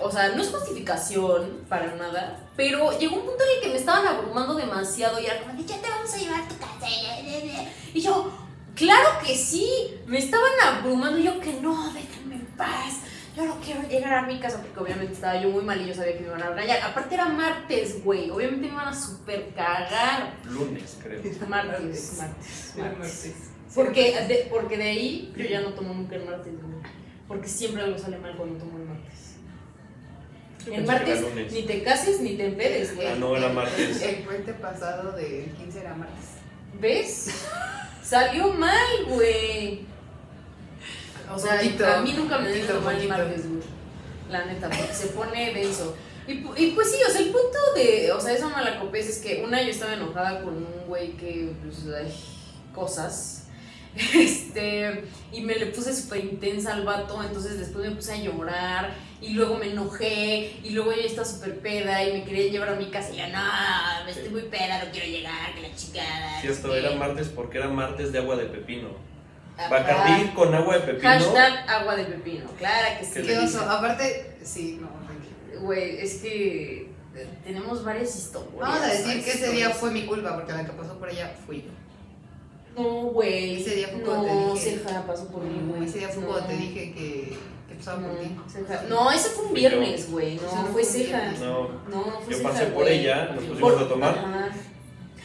[0.00, 3.76] o sea, no es justificación para nada, pero llegó un punto en el que me
[3.76, 6.86] estaban abrumando demasiado y era como ya te vamos a llevar a tu casa.
[6.88, 7.72] ya, ya, ya".
[7.92, 8.30] Y yo,
[8.74, 9.68] claro que sí,
[10.06, 12.98] me estaban abrumando y yo que no, déjenme en paz.
[13.36, 15.94] Yo no quiero llegar a mi casa porque obviamente estaba yo muy mal y yo
[15.94, 16.82] sabía que me iban a rayar.
[16.82, 18.30] Aparte era martes, güey.
[18.30, 20.34] Obviamente me iban a super cagar.
[20.44, 21.22] Lunes, creo.
[21.48, 23.34] Martes, martes, martes.
[23.72, 26.82] Porque de, porque de ahí yo ya no tomo nunca el martes, güey.
[27.28, 29.27] Porque siempre algo sale mal cuando tomo el martes.
[30.74, 31.52] El martes lunes.
[31.52, 33.18] ni te cases ni te empedes, Ah, güey.
[33.18, 34.02] no, era martes.
[34.02, 36.24] El puente pasado del 15 era martes.
[36.80, 37.30] ¿Ves?
[38.02, 39.80] Salió mal, güey.
[41.34, 43.62] O sea, Poquito, a mí nunca me deja tomar el martes, güey.
[44.30, 45.96] La neta, porque se pone denso.
[46.26, 49.42] Y, y pues sí, o sea, el punto de, o sea, esa malacopés es que
[49.44, 52.12] una yo estaba enojada con un güey que, pues, ay,
[52.74, 53.37] cosas.
[54.14, 58.94] Este, y me le puse súper intensa al vato, entonces después me puse a llorar
[59.20, 62.74] y luego me enojé y luego ella está súper peda y me quería llevar a
[62.76, 66.40] mi casa y yo, no, me estoy muy peda, no quiero llegar, que la chingada.
[66.40, 66.86] Sí, esto este".
[66.86, 69.08] era martes porque era martes de agua de pepino.
[69.56, 71.08] Bacardí con agua de pepino.
[71.08, 73.22] Hashtag agua de pepino, claro que sí.
[73.26, 73.68] Qué oso.
[73.68, 75.66] Aparte, sí, no, tranquilo.
[75.66, 78.54] Güey, es que eh, tenemos varias historias.
[78.56, 81.34] Vamos a decir que ese día fue mi culpa, porque la que pasó por ella
[81.44, 81.87] fui yo.
[82.78, 83.60] No, güey.
[83.60, 85.84] Ese día fue no, cuando te dije- Ceja pasó por mí, güey.
[85.88, 86.28] Ese día fue No.
[86.28, 87.36] cuando te dije que,
[87.68, 88.30] que pasaba por ti.
[88.88, 90.36] No, ese fue un viernes, güey.
[90.36, 91.32] No, no fue ceja.
[91.40, 94.18] No, No, no fue yo ceja, pasé por ella, nos pusimos Por- a tomar.
[94.18, 94.48] Ajá.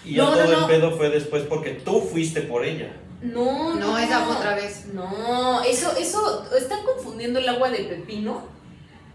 [0.05, 0.59] Y No, todo no.
[0.59, 2.93] el pedo fue después porque tú fuiste por ella.
[3.21, 3.79] No, no.
[3.79, 4.87] No, esa fue otra vez.
[4.93, 8.43] No, eso, eso, están confundiendo el agua de pepino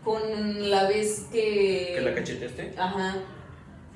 [0.02, 1.92] con la vez que.
[1.96, 2.72] ¿Que la cacheteaste?
[2.78, 3.16] Ajá.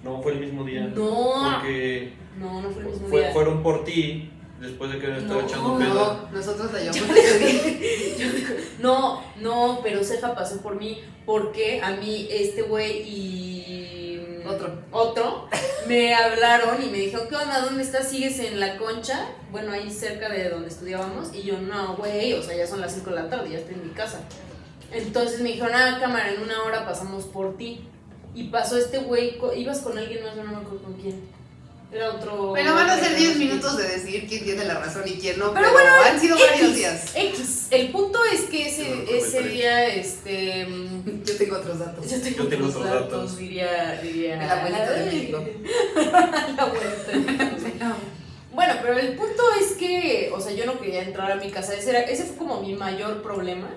[0.05, 0.83] No, fue el mismo día.
[0.83, 1.55] No.
[1.61, 3.33] Porque No, no fue el mismo fue- día.
[3.33, 4.31] fueron por ti
[4.63, 5.47] después de que me estaba No.
[5.49, 5.95] echando pedo.
[5.95, 6.93] No, nosotros la día.
[8.79, 14.73] No, no, pero Ceja pasó por mí porque a mí este güey y Otro.
[14.91, 15.49] otro
[15.87, 17.61] me hablaron y me dijeron, ¿qué onda?
[17.61, 18.09] ¿Dónde estás?
[18.09, 19.29] ¿Sigues en la concha?
[19.51, 21.35] Bueno, ahí cerca de donde estudiábamos.
[21.35, 23.75] Y yo, no, güey, o sea, ya son las 5 de la tarde, ya estoy
[23.75, 24.21] en mi casa.
[24.93, 27.85] Entonces me dijeron, ah, cámara, en una hora pasamos por ti.
[28.35, 31.21] Y pasó este güey, ibas con alguien más, no me acuerdo con quién.
[31.93, 32.53] Era otro...
[32.55, 35.53] Pero van a ser 10 minutos de decidir quién tiene la razón y quién no.
[35.53, 37.13] Pero Pero, bueno, han sido varios días.
[37.15, 37.67] X.
[37.71, 40.65] El punto es que ese, ese día, este...
[40.67, 42.11] mm, Yo tengo otros datos.
[42.11, 43.39] Yo tengo, Yo tengo otros otros datos, datos.
[43.39, 44.43] diría, diría...
[44.43, 45.45] El abuelito de México.
[46.57, 47.87] La abuelita de México.
[48.55, 51.75] Bueno, pero el punto es que, o sea, yo no quería entrar a mi casa.
[51.75, 53.69] Ese, era, ese fue como mi mayor problema.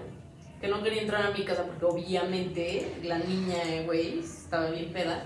[0.62, 5.23] Que no quería entrar a mi casa porque obviamente la niña, güey, estaba bien peda.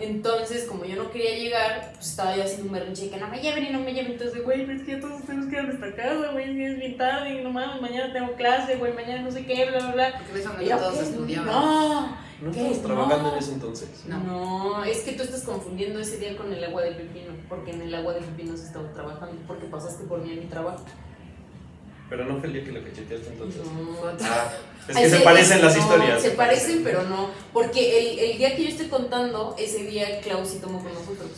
[0.00, 3.28] Entonces, como yo no quería llegar, pues estaba yo haciendo un berrinche de que no
[3.28, 4.12] me lleven y no me lleven.
[4.12, 6.76] Entonces, güey, pero es que ya todos tenemos que ir a nuestra casa, güey, es
[6.78, 9.92] bien tarde y no mames, mañana tengo clase, güey, mañana no sé qué, bla, bla,
[9.92, 10.22] bla.
[10.46, 11.46] Porque yo, todos estudiaban.
[11.46, 12.70] No, No ¿Qué?
[12.70, 13.32] estamos trabajando No.
[13.32, 13.88] en ese entonces.
[14.06, 14.18] No.
[14.18, 17.82] no, es que tú estás confundiendo ese día con el agua de pepino, porque en
[17.82, 20.84] el agua de pepino se estaba trabajando, porque pasaste por mí en mi trabajo.
[22.08, 23.62] Pero no fue el día que lo cacheteaste entonces.
[23.64, 23.98] No.
[24.22, 24.50] Ah,
[24.88, 26.22] es Ay, que se sí, parecen las no, historias.
[26.22, 27.30] Se parecen, pero no.
[27.52, 31.30] Porque el, el día que yo estoy contando, ese día Clau sí tomó con nosotros.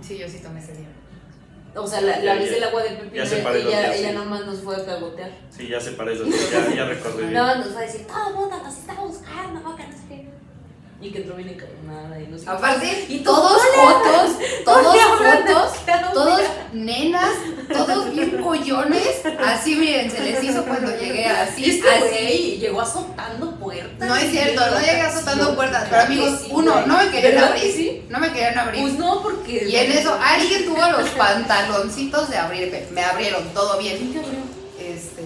[0.00, 0.88] Sí, yo sí tomé ese día.
[1.76, 2.54] O sea, la, la Ya, vez ya.
[2.54, 4.14] del agua de pepino, ella, días, ella sí.
[4.14, 5.30] nomás nos fue a cagotear.
[5.50, 6.30] Sí, ya se parecen.
[6.30, 7.32] Ya, ya recordé bien.
[7.32, 9.98] Nada más nos va a decir, todo el mundo nos está buscando, que no sé
[10.08, 10.28] qué.
[11.04, 12.48] Y que entró bien encabronada y no sé.
[12.48, 14.30] Aparte, Y todos fotos,
[14.64, 15.72] todos fotos,
[16.14, 16.40] todos
[16.72, 17.28] nenas,
[17.70, 19.20] todos bien collones.
[19.46, 22.56] Así, miren, se les hizo cuando llegué Y así, este así.
[22.58, 24.08] llegó azotando puertas.
[24.08, 25.86] No es cierto, no llegué azotando puertas.
[25.90, 27.72] Pero amigos, uno, no me querían ¿Verdad que abrir.
[27.74, 28.02] sí?
[28.08, 28.80] No me querían abrir.
[28.80, 29.64] Pues no, porque.
[29.68, 32.86] Y en eso alguien tuvo los pantaloncitos de abrirme.
[32.92, 33.98] Me abrieron, todo bien.
[33.98, 34.38] ¿Quién te abrió?
[34.80, 35.22] Este.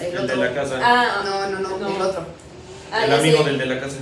[0.00, 0.36] El, El otro.
[0.36, 0.80] de la casa.
[0.80, 1.96] Ah, No, no, no, No.
[1.96, 2.24] el otro.
[2.92, 3.96] ah, el amigo del de la casa.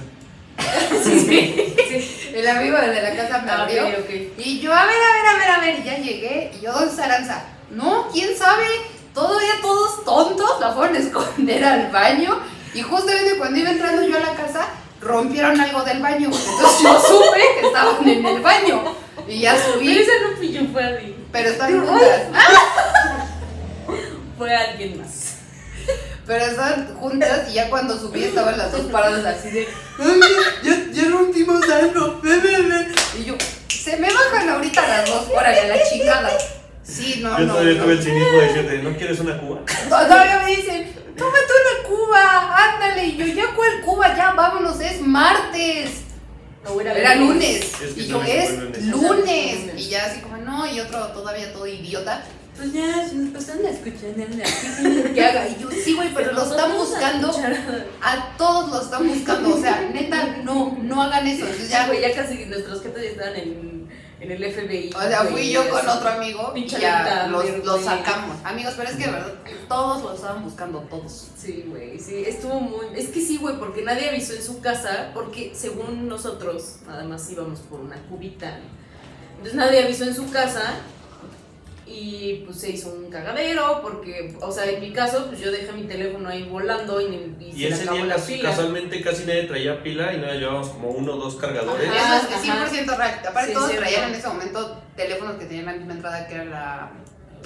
[1.04, 1.74] Sí, sí.
[1.88, 2.30] sí.
[2.34, 3.84] El amigo de la casa me Ah, abrió.
[4.38, 5.80] Y yo, a ver, a ver, a ver, a ver.
[5.80, 6.52] Y ya llegué.
[6.58, 7.42] Y yo, ¿dónde está Aranza?
[7.70, 8.66] No, quién sabe.
[9.14, 12.38] Todavía todos tontos la fueron a esconder al baño.
[12.74, 14.68] Y justamente cuando iba entrando yo a la casa,
[15.00, 16.26] rompieron algo del baño.
[16.28, 18.82] Entonces yo supe que estaban en el baño.
[19.26, 19.98] Y ya Pero subí.
[19.98, 21.16] esa no fui yo, fue Adi.
[21.32, 22.22] Pero están juntas.
[24.38, 25.29] Fue alguien más.
[26.30, 29.66] Pero estaban juntas y ya cuando subí estaban las dos paradas así de.
[29.98, 30.20] "Ay,
[30.62, 32.20] ya, ya rompimos algo.
[32.22, 32.86] ve, ve, ve".
[33.18, 33.34] Y yo,
[33.68, 36.30] se me bajan ahorita las dos, órale, la chingada.
[36.84, 37.52] Sí, no, Yo no.
[37.54, 37.82] todavía no.
[37.82, 39.58] tuve el cinismo de decirte, ¿no quieres una cuba?
[39.88, 43.06] Todavía me dicen, tómate una cuba, ándale.
[43.06, 45.90] Y yo, ya cuál cuba, ya vámonos, es martes.
[46.62, 47.72] No, Era lunes.
[47.82, 48.86] Es que Y yo, es lunes.
[48.86, 49.56] lunes.
[49.76, 52.22] Y ya así como, no, y otro todavía todo idiota.
[52.60, 55.48] Pues ya, si nos pasan a escuchar en Que haga.
[55.48, 57.32] Y yo, sí, güey, pero lo están buscando.
[58.02, 59.54] A todos lo están buscando.
[59.54, 61.46] O sea, neta, no, no hagan eso.
[61.46, 63.88] Entonces Ya, güey, ya casi nuestros jefes ya estaban en,
[64.20, 64.92] en el FBI.
[64.94, 68.36] O sea, fui yo con otro amigo y ya los, los sacamos.
[68.44, 69.34] Amigos, pero es que de verdad,
[69.66, 71.28] todos lo estaban buscando, todos.
[71.38, 72.88] Sí, güey, sí, estuvo muy...
[72.94, 77.30] Es que sí, güey, porque nadie avisó en su casa, porque según nosotros, nada más
[77.30, 78.58] íbamos por una cubita.
[79.36, 80.74] Entonces nadie avisó en su casa
[81.92, 85.72] y pues se hizo un cagadero, porque, o sea, en mi caso, pues yo dejé
[85.72, 88.50] mi teléfono ahí volando y, y, Y se le ese acabó día la casi- pila.
[88.50, 91.88] casualmente casi nadie traía pila y nada, llevábamos como uno o dos cargadores.
[91.90, 92.18] Ajá.
[92.18, 92.42] Eso es
[92.84, 93.20] 100% real.
[93.28, 96.44] Aparte, Sí, todos traían en ese momento teléfonos que tenían la misma entrada que era
[96.44, 96.90] la,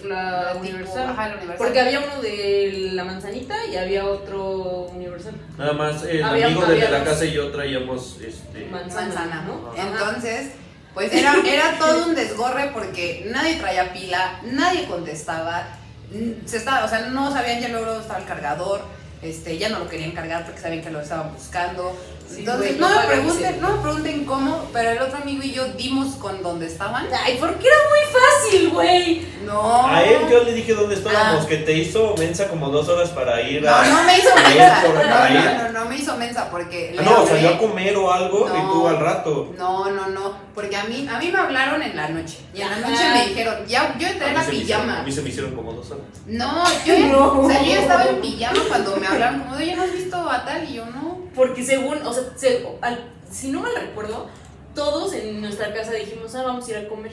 [0.04, 1.08] La tipo- universal.
[1.10, 1.56] ajá, la universal.
[1.66, 5.34] Porque había uno de la manzanita y había otro universal.
[5.56, 8.66] Nada más el Había- amigo de la casa y yo traíamos este.
[8.66, 9.70] Manzana, manzana, ¿no?
[9.70, 9.82] Ajá.
[9.88, 10.52] Entonces,
[10.94, 15.66] pues era, era todo un desgorre porque nadie traía pila, nadie contestaba,
[16.12, 18.82] mm, se estaba, o sea, no sabían ya luego estaba el cargador,
[19.20, 21.96] este, ya no lo querían cargar porque sabían que lo estaban buscando.
[22.34, 25.52] Sí, Entonces, güey, no me pregunten, no me pregunten cómo, pero el otro amigo y
[25.52, 27.06] yo dimos con donde estaban.
[27.24, 29.26] Ay, porque era muy fácil, güey.
[29.44, 29.86] No.
[29.86, 31.48] A él yo le dije dónde estábamos, Ah.
[31.48, 33.84] que te hizo mensa como dos horas para ir No, a.
[33.86, 34.82] no me hizo mensa.
[34.82, 36.94] No, no, no, no me hizo mensa porque.
[36.98, 38.72] Ah, le no, hablé- salió a comer o algo y No.
[38.72, 39.54] tú al rato.
[39.58, 42.70] No, no, no, porque a mí, a mí me hablaron en la noche y en
[42.70, 45.00] la noche me dijeron, ya, yo entré en la hicieron- pijama.
[45.00, 46.04] A mí se me hicieron como dos horas.
[46.26, 47.40] No, yo, No.
[47.42, 50.16] o sea, yo ya estaba en pijama cuando me hablaron como, oye, ¿no has visto
[50.30, 50.68] a tal?
[50.68, 51.13] Y yo, no.
[51.34, 54.28] Porque según, o sea, se- al- si no mal recuerdo,
[54.74, 57.12] todos en nuestra casa dijimos, ah, vamos a ir a comer.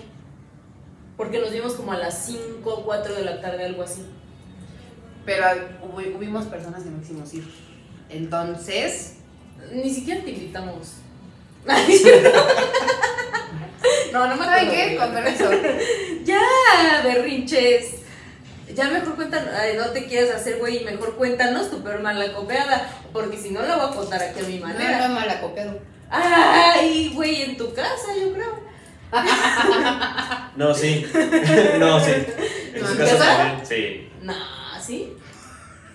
[1.18, 4.06] Porque nos vimos como a las 5 o 4 de la tarde, algo así.
[5.26, 5.46] Pero
[5.84, 7.48] hubo- hubimos personas que no quisimos ir.
[8.10, 9.16] Entonces,
[9.72, 10.94] Ni siquiera te invitamos.
[14.14, 14.72] No, no me ¿saben acuerdo.
[14.72, 14.86] qué?
[14.86, 14.98] güey.
[14.98, 15.50] Con permiso.
[16.26, 17.96] Ya, berrinches.
[18.76, 22.88] Ya mejor cuéntanos, ay, no te quieras hacer güey, mejor cuéntanos tu peor mala copiada,
[23.14, 25.06] porque si no la voy a contar aquí a mi No, no manera.
[25.06, 25.80] es mala copiado.
[26.10, 28.72] Ay, güey, en tu casa, yo creo.
[30.56, 31.06] No, sí.
[31.80, 32.12] no, sí.
[32.74, 34.10] En ¿No, su casa también, sí.
[34.22, 34.34] No,
[34.82, 35.14] ¿sí?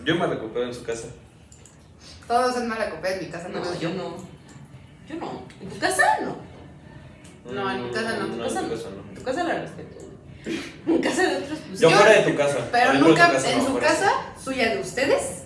[0.05, 1.09] Yo me recupero en su casa.
[2.29, 4.17] Todos es mala copiada en mi casa, No, menos yo no.
[5.09, 5.43] Yo no.
[5.61, 6.19] ¿En tu casa?
[6.23, 6.37] No.
[7.53, 8.27] No, en mi casa no.
[8.27, 8.61] No, en tu casa
[8.91, 9.09] no.
[9.09, 9.96] En tu casa la respeto.
[10.87, 12.59] En casa de otros, pues Yo Yo- fuera de tu casa.
[12.73, 14.11] Pero nunca casa en no, su casa,
[14.43, 15.43] suya de ustedes,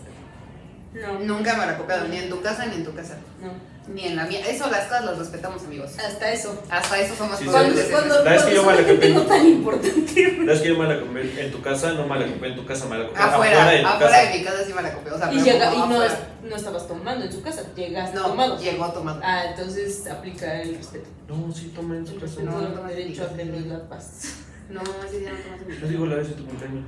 [0.92, 1.18] no.
[1.20, 3.53] nunca me la copiado, ni en tu casa ni en tu casa, No.
[3.94, 4.40] ni en la mía.
[4.46, 5.92] Eso las casas las respetamos, amigos.
[5.98, 6.62] Hasta eso.
[6.68, 10.36] Hasta eso somos Sí, Cuando, cuando, ¿Sabes que yo me la no tan importante.
[10.40, 10.94] No es que yo me la
[11.40, 14.18] en tu casa, no me la en tu casa, me la compré Afuera, de afuera
[14.30, 15.14] de mi casa sí me la copió.
[15.14, 16.07] O sea, Y, llega, y no, afuera.
[16.07, 16.18] es-
[16.51, 18.59] no estabas tomando en su casa, llegaste No, tomado.
[18.59, 19.20] llegó tomado.
[19.22, 21.09] Ah, entonces aplica el respeto.
[21.28, 22.40] No, sí, toma en su casa.
[22.42, 23.78] no, no, no, derecho no, a tener no.
[23.78, 24.34] la paz.
[24.71, 26.85] No, ese día no tomaste mi No digo la vez de tu cumpleaños.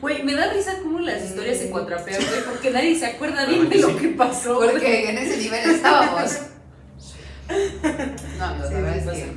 [0.00, 3.48] Güey, me da risa cómo las historias se cuatrapean, güey, porque nadie se acuerda ¿Verdad
[3.54, 4.56] bien de lo que pasó.
[4.56, 4.70] güey.
[4.70, 6.32] Porque en ese nivel estábamos.
[8.38, 9.14] No, amigos, Sí, la verdad sí es pasa.
[9.16, 9.32] que.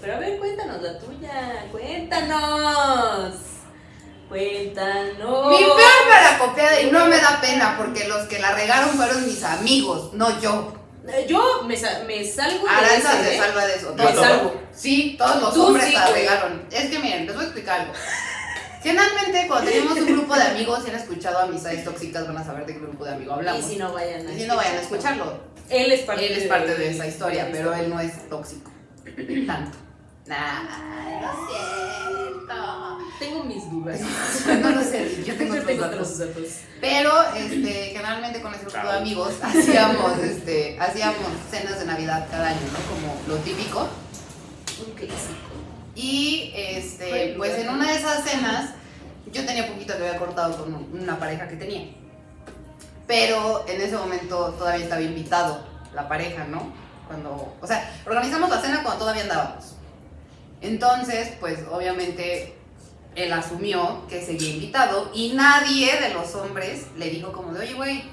[0.00, 1.66] Pero a ver, cuéntanos la tuya.
[1.72, 3.34] Cuéntanos.
[4.28, 5.50] Cuéntanos.
[5.50, 9.24] Mi peor mala copiada y no me da pena porque los que la regaron fueron
[9.24, 10.72] mis amigos, no yo.
[11.08, 13.38] Eh, Yo me, sa- me salgo de Aranza ese, se ¿eh?
[13.38, 13.94] salva de eso.
[13.96, 14.60] Me salgo.
[14.76, 16.14] Sí, todos los Tú hombres sí, la güey.
[16.22, 16.62] regaron.
[16.70, 17.92] Es que miren, les voy a explicar algo.
[18.82, 22.66] Generalmente cuando tenemos un grupo de amigos y han escuchado amistades tóxicas van a saber
[22.66, 23.64] de qué grupo de amigos Y hablamos.
[23.66, 25.40] si no vayan a Y si no vayan a escucharlo.
[25.68, 28.70] Él es parte, Él es parte de esa historia, de pero él no es tóxico.
[29.46, 29.78] Tanto.
[30.26, 30.62] Nah,
[31.20, 32.98] no es cierto.
[33.18, 34.00] Tengo mis dudas.
[34.62, 36.08] No lo sé, yo tengo Yo otros tengo datos.
[36.12, 36.52] otros datos.
[36.80, 41.16] Pero este, generalmente con ese grupo de amigos hacíamos, este, hacíamos
[41.50, 42.78] cenas de Navidad cada año, ¿no?
[42.94, 43.88] Como lo típico.
[44.78, 45.56] Un clásico.
[45.94, 48.70] Y este, pues en una de esas cenas,
[49.32, 51.88] yo tenía poquito que había cortado con una pareja que tenía.
[53.06, 55.64] Pero en ese momento todavía estaba invitado
[55.94, 56.72] la pareja, ¿no?
[57.06, 59.76] Cuando, o sea, organizamos la cena cuando todavía andábamos.
[60.60, 62.56] Entonces, pues obviamente
[63.14, 67.74] él asumió que seguía invitado y nadie de los hombres le dijo como de, oye,
[67.74, 68.04] güey,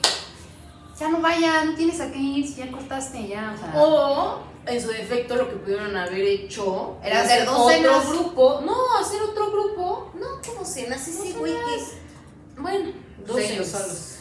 [0.97, 3.73] ya no vaya, no tienes a qué ir, si ya cortaste, ya, o sea.
[3.75, 8.09] O, en su defecto, lo que pudieron haber hecho Era hacer dos otro cenas.
[8.09, 8.61] grupo.
[8.65, 10.11] No, hacer otro grupo.
[10.19, 12.59] No, como cenas, ese güey que.
[12.61, 12.91] Bueno,
[13.25, 13.67] dos cenas.
[13.67, 14.15] solos.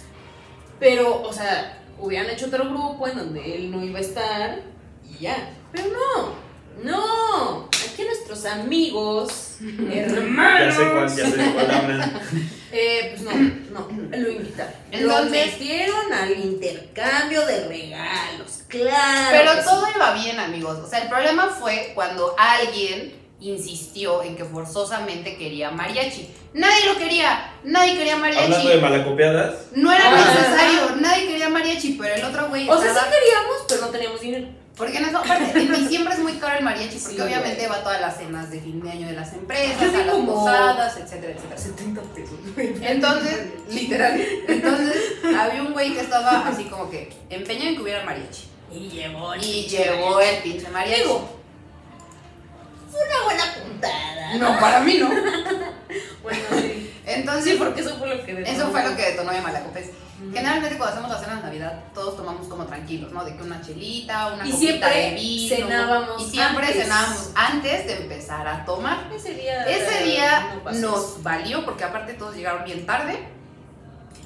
[0.80, 4.61] Pero, o sea, hubieran hecho otro grupo en donde él no iba a estar
[5.09, 5.55] y ya.
[5.72, 6.43] Pero no.
[6.82, 12.20] No, aquí nuestros amigos, hermanos, Ya sé cuál, ya sé cuál hablan.
[12.72, 13.32] eh, pues no,
[13.70, 14.72] no, lo invitaron.
[14.90, 19.29] lo metieron al intercambio de regalos, claro.
[19.31, 19.61] Pero sí.
[19.64, 20.79] todo iba bien, amigos.
[20.79, 26.29] O sea, el problema fue cuando alguien insistió en que forzosamente quería mariachi.
[26.55, 28.45] Nadie lo quería, nadie quería mariachi.
[28.53, 30.16] Hablando de malacopiadas, No era Ah.
[30.16, 33.87] necesario, nadie quería mariachi, pero el otro güey O sea, estaba- sí queríamos, pero no
[33.89, 34.49] teníamos dinero.
[34.77, 37.68] Porque en eso, aparte, en diciembre es muy caro el mariachi, porque Sí, obviamente güey.
[37.68, 40.35] va a todas las cenas de fin de año de las empresas, a las como-
[40.35, 41.59] posadas, etcétera, etcétera.
[41.61, 42.39] 70 pesos.
[42.81, 44.97] Entonces, literal, entonces
[45.39, 48.49] había un güey que estaba así como que empeñado en que hubiera mariachi.
[48.75, 51.03] Y llevó el Y pinche llevó el pinche mariachi.
[51.03, 51.29] Digo,
[52.91, 54.35] fue una buena puntada.
[54.37, 55.11] No, para mí no.
[56.23, 56.91] Bueno, sí.
[57.05, 59.89] Entonces, Sí, porque eso fue lo que Eso fue lo que detonó mi malacopés.
[60.23, 60.33] Ujú.
[60.33, 63.25] Generalmente cuando hacemos la cena de Navidad, todos tomamos como tranquilos, ¿no?
[63.25, 65.57] De que una chelita, una Y copita siempre de vino.
[65.57, 66.83] cenábamos Y siempre antes.
[66.85, 69.11] cenábamos antes de empezar a tomar.
[69.14, 69.64] Ese día.
[69.64, 70.79] Ese día no pasó.
[70.81, 73.18] nos valió porque aparte todos llegaron bien tarde.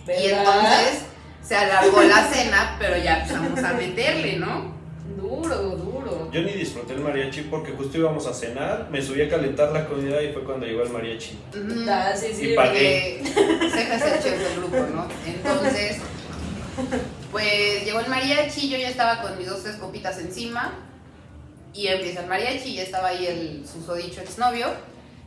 [0.07, 1.03] Y entonces
[1.47, 4.75] se alargó la cena, pero ya empezamos a meterle, ¿no?
[5.17, 6.31] Duro, duro.
[6.33, 9.87] yo ni disfruté el mariachi porque justo íbamos a cenar, me subí a calentar la
[9.87, 11.39] comida y fue cuando llegó el mariachi.
[11.89, 12.51] Ah, sí, sí.
[12.51, 15.07] Y pa' Porque Ceja es el chef del grupo, ¿no?
[15.25, 15.99] Entonces,
[17.31, 20.75] pues llegó el mariachi, yo ya estaba con mis dos tres copitas encima
[21.73, 24.69] y empieza el mariachi, ya estaba ahí el susodicho exnovio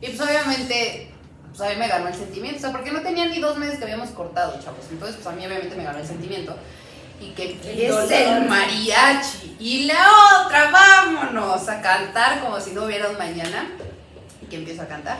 [0.00, 1.10] y pues obviamente
[1.50, 3.78] pues a mí me ganó el sentimiento, o sea, porque no tenía ni dos meses
[3.78, 6.56] que habíamos cortado, chavos, entonces pues a mí obviamente me ganó el sentimiento
[7.20, 10.06] y que empiece el mariachi y la
[10.46, 13.68] otra, vámonos a cantar como si no hubiera un mañana
[14.42, 15.18] y que empiezo a cantar.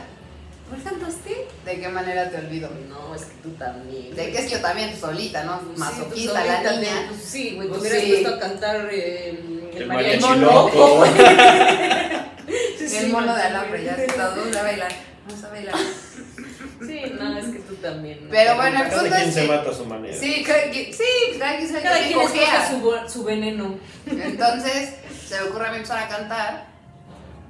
[0.70, 1.48] ¿Cuál cantaste?
[1.64, 2.70] ¿De qué manera te olvido?
[2.88, 4.14] No, es que tú también.
[4.14, 5.58] De que es que yo también pues, solita, ¿no?
[5.62, 7.06] Pues Masoquista sí, la niña.
[7.08, 8.08] pues, sí, güey, Pues hubieras sí.
[8.12, 10.96] puesto a cantar eh, El mariachi mariachi loco, loco.
[10.98, 11.10] güey.
[12.78, 14.90] Sí, el mono de alambre, ya está, vamos a bailar,
[15.28, 15.74] vamos a bailar.
[16.86, 18.24] Sí, no, es que tú también.
[18.24, 18.30] ¿no?
[18.30, 20.16] Pero bueno, el Cada punto quien es se mata a su manera.
[20.16, 23.78] Sí, cada quien, sí, cada quien sabe Cada quien escoge su, su veneno.
[24.06, 24.94] Entonces,
[25.26, 26.70] se me ocurre a mí empezar a cantar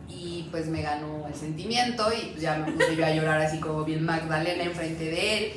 [0.09, 3.59] y pues me ganó el sentimiento y pues ya me puse yo a llorar así
[3.59, 5.53] como bien Magdalena enfrente de él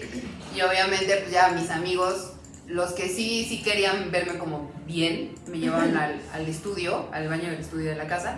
[0.55, 2.32] y obviamente pues ya mis amigos
[2.67, 7.49] los que sí sí querían verme como bien me llevaron al, al estudio al baño
[7.49, 8.37] del estudio de la casa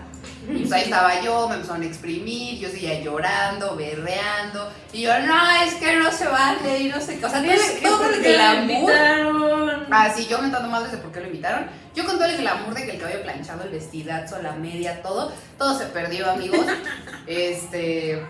[0.50, 5.20] y pues ahí estaba yo me empezaron a exprimir yo seguía llorando berreando y yo
[5.20, 7.44] no es que no se vale y no sé qué o sea
[7.84, 9.86] todo el porque la glamour.
[9.92, 11.68] Ah, sí, yo mentando madres de por qué lo invitaron.
[11.96, 15.32] Yo con todo el glamour de que el cabello planchado, el vestidazo, la media, todo,
[15.58, 16.66] todo se perdió, amigos.
[17.28, 18.26] este.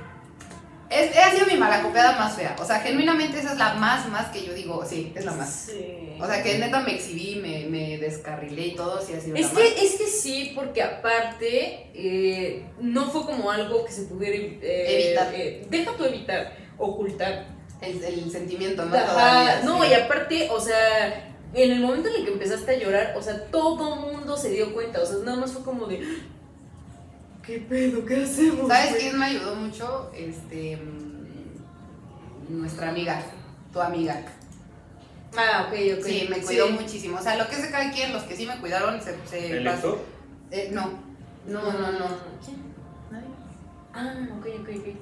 [0.89, 2.55] Es, ha sido mi malacopeada más fea.
[2.59, 5.67] O sea, genuinamente esa es la más, más que yo digo, sí, es la más.
[5.71, 6.17] Sí.
[6.21, 9.47] O sea, que neta me exhibí, me, me descarrilé y todo, sí ha sido Es
[9.47, 9.61] la más.
[9.63, 14.59] que, es que sí, porque aparte eh, no fue como algo que se pudiera eh,
[15.07, 15.33] Evitar.
[15.35, 17.47] eh, deja tú evitar, ocultar.
[17.81, 18.95] El, el sentimiento, ¿no?
[18.95, 19.89] Ajá, no, sí.
[19.89, 23.45] y aparte, o sea, en el momento en el que empezaste a llorar, o sea,
[23.51, 25.99] todo mundo se dio cuenta, o sea, nada más fue como de,
[27.45, 28.05] ¿qué pedo?
[28.05, 28.67] ¿Qué hacemos?
[28.67, 30.11] ¿Sabes güey?" quién me ayudó mucho?
[30.15, 30.79] Este.
[32.49, 33.21] Nuestra amiga,
[33.73, 34.21] tu amiga.
[35.37, 36.05] Ah, ok, ok.
[36.05, 37.17] Sí, me cuidó muchísimo.
[37.17, 39.57] O sea, lo que es de cada quien, los que sí me cuidaron, se, se
[39.57, 39.99] ¿El pas- Héctor?
[40.51, 40.91] Eh, no.
[41.47, 42.05] No, no, no.
[42.43, 42.57] ¿Quién?
[43.11, 43.27] Nadie.
[43.93, 44.95] Ah, ok, ok, ok.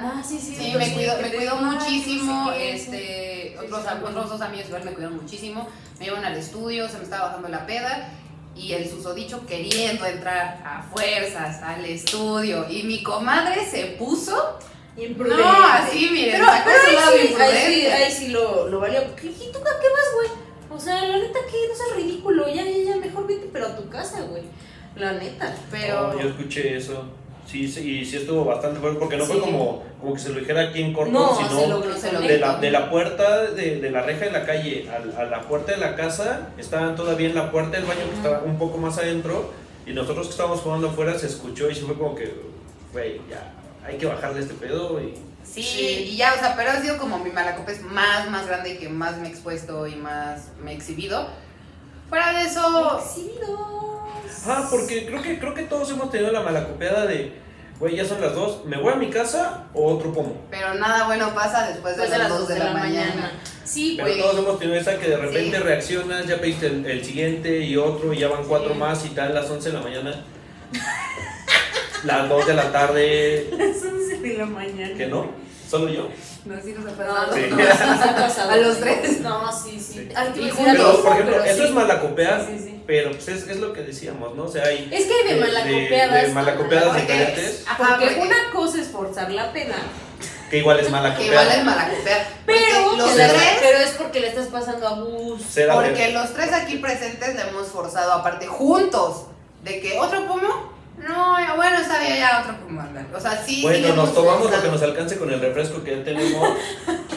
[0.00, 0.54] Ah, sí, sí.
[0.56, 3.64] Sí, me cuidó, me cuidó muchísimo, este, sí.
[3.64, 5.68] otros, Sí, sí, otros dos amigos igual me cuidaron muchísimo,
[5.98, 8.08] me llevan al estudio, se me estaba bajando la peda,
[8.56, 14.58] y el susodicho queriendo entrar a fuerzas al estudio, y mi comadre se puso,
[14.96, 15.42] Imprudente.
[15.42, 18.66] no, así, miren, Pero, sacó pero su lado ahí, sí, ahí sí, ahí sí lo,
[18.68, 19.04] lo valía.
[19.06, 20.28] Porque, ¿y tú a qué vas, güey?
[20.70, 22.48] O sea, la neta, que no seas ridículo.
[22.48, 24.42] Ya, ya, ya, mejor vete, pero a tu casa, güey.
[24.96, 25.54] La neta.
[25.70, 27.04] pero, Oh, yo escuché eso.
[27.46, 29.32] Sí, sí, y sí estuvo bastante fuerte, porque no Sí.
[29.32, 31.96] fue como, como que se lo dijera aquí en corto, No, sino se lo, no
[31.96, 35.20] se lo de la, de la puerta de, de la reja de la calle a,
[35.20, 38.40] a la puerta de la casa, estaban todavía en la puerta del baño que estaba
[38.40, 39.52] un poco más adentro,
[39.86, 42.34] y nosotros que estábamos jugando afuera se escuchó y se fue como que,
[42.92, 43.52] güey, ya,
[43.86, 45.14] hay que bajarle este pedo y...
[45.44, 46.08] sí, Sí.
[46.10, 48.88] y ya, o sea, pero ha sido como mi malacopes más, más grande y que
[48.88, 51.28] más me he expuesto y más me he exhibido.
[52.08, 53.85] Fuera de eso, Exhibidos.
[54.46, 57.32] Ah, porque creo que, creo que todos hemos tenido la malacopeada de,
[57.78, 60.36] güey, ya son las dos, ¿me voy a mi casa o otro pomo?
[60.50, 63.32] pero nada bueno pasa después de, Después de las 2 de, la, mañana.
[63.64, 64.20] Sí, Pero güey.
[64.20, 65.62] todos hemos tenido esa que de repente Sí.
[65.62, 68.78] reaccionas, ya pediste el, el siguiente y otro, y ya van cuatro Sí.
[68.78, 70.24] más y tal, las 11 de la mañana.
[72.04, 74.94] las 2 de la tarde, Las 11 de la mañana.
[74.96, 75.30] ¿que no?
[75.68, 76.08] ¿Solo yo?
[76.44, 78.40] No, sí nos no, Sí.
[78.40, 79.20] A los tres.
[79.20, 79.94] No, sí, sí.
[79.94, 80.08] Sí.
[80.64, 81.64] Pero, por ejemplo, pero eso sí.
[81.64, 81.70] es
[82.62, 82.82] sí.
[82.86, 84.44] pero pues es, es lo que decíamos, ¿no?
[84.44, 84.88] O sea, hay...
[84.92, 86.22] Es que hay de malacopeadas.
[86.22, 87.64] de malacopeadas Porque- diferentes.
[87.66, 89.74] Ajá, Porque porque- una cosa es forzar la pena,
[90.50, 92.26] Que igual es Que igual es malacopear.
[92.46, 95.44] pero, los tres, pero es porque le estás pasando abuso.
[95.72, 99.22] Porque los tres aquí presentes le hemos forzado aparte juntos.
[99.64, 102.80] De que otro pomo, no, ya, bueno, está bien, ya otro pomo.
[102.80, 103.06] ándale.
[103.14, 103.56] O sea, sí.
[103.56, 106.48] sí le Bueno, nos tomamos lo que nos alcance con el refresco que ya tenemos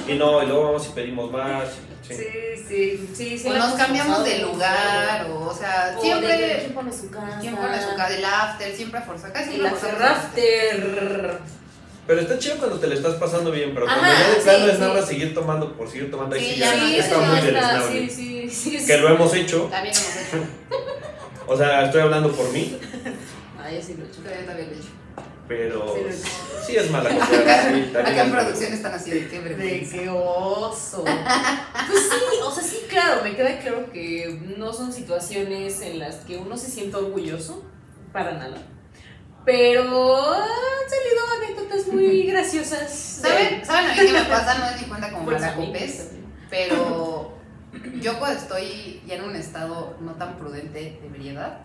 [0.08, 1.70] y no, y luego vamos y pedimos más.
[2.08, 2.16] sí.
[2.16, 2.26] Sí,
[2.68, 3.38] sí, sí.
[3.38, 6.58] sí O nos cambiamos de lugar, o, o sea, O de siempre.
[6.60, 7.38] ¿Quién pone su casa?
[7.40, 8.16] ¿Quién pone su casa?
[8.16, 9.32] El after, siempre forza.
[9.34, 11.40] Casi El siempre after after.
[12.08, 14.42] Pero está chido cuando te lo estás pasando bien, pero cuando Ajá, ya de sí,
[14.42, 14.80] plano es sí.
[14.82, 18.10] nada más seguir tomando por seguir tomando ahí Sí, sí, ya está muy deleznable.
[18.10, 18.86] Sí, sí, sí.
[18.88, 20.48] Que lo hemos hecho, También hemos hecho.
[21.48, 22.80] o sea, estoy hablando por mí,
[23.70, 24.22] Ay, yo sí lo he hecho.
[24.22, 24.90] Todavía también lo he hecho.
[25.48, 29.40] pero Sí, lo sí es mala copiar, sí, Acá en producción están así de qué
[29.40, 29.94] De vergüenza.
[29.98, 31.04] qué oso.
[31.04, 36.18] Pues sí, o sea, sí, claro, me queda claro que no son situaciones en las
[36.18, 37.64] que uno se siente orgulloso,
[38.14, 38.58] para nada.
[39.46, 39.82] Pero
[40.34, 42.92] han salido anécdotas muy graciosas.
[42.92, 44.58] ¿Saben, ¿Saben a mí qué me pasa?
[44.60, 46.26] No es ni cuenta como Pues, malacopes, amigos también.
[46.50, 47.38] pero
[48.02, 51.60] yo cuando estoy ya en un estado no tan prudente de ebriedad,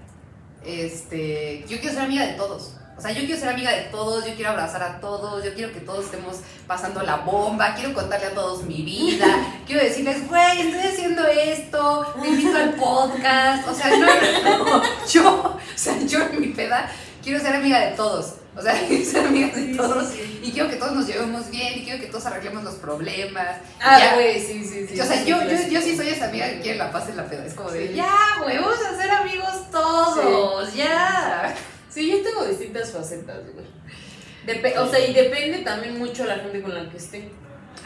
[0.64, 2.72] este, yo quiero ser amiga de todos.
[2.96, 5.72] O sea, yo quiero ser amiga de todos, yo quiero abrazar a todos, yo quiero
[5.72, 6.36] que todos estemos
[6.66, 9.26] pasando la bomba, quiero contarle a todos mi vida,
[9.66, 13.68] quiero decirles, güey, estoy haciendo esto, te invito al podcast.
[13.68, 16.88] O sea, no, yo, o sea, yo en mi peda
[17.22, 18.34] quiero ser amiga de todos.
[18.56, 18.74] O sea,
[19.04, 20.08] ser amiga de Sí, todos.
[20.10, 20.40] sí, sí.
[20.44, 23.58] Y quiero que todos nos llevemos bien, y quiero que todos arreglemos los problemas.
[23.80, 24.14] Ah, Ya.
[24.14, 25.00] güey, sí, sí, sí.
[25.00, 27.26] o sea, yo, yo, yo sí soy esa amiga que quiere la paz en la
[27.26, 27.44] peda.
[27.46, 31.54] Es como de, ya, güey, vamos a ser amigos todos, ya.
[31.90, 33.66] Sí, yo tengo distintas facetas, güey.
[34.78, 37.30] O sea, y depende también mucho la gente con la que esté.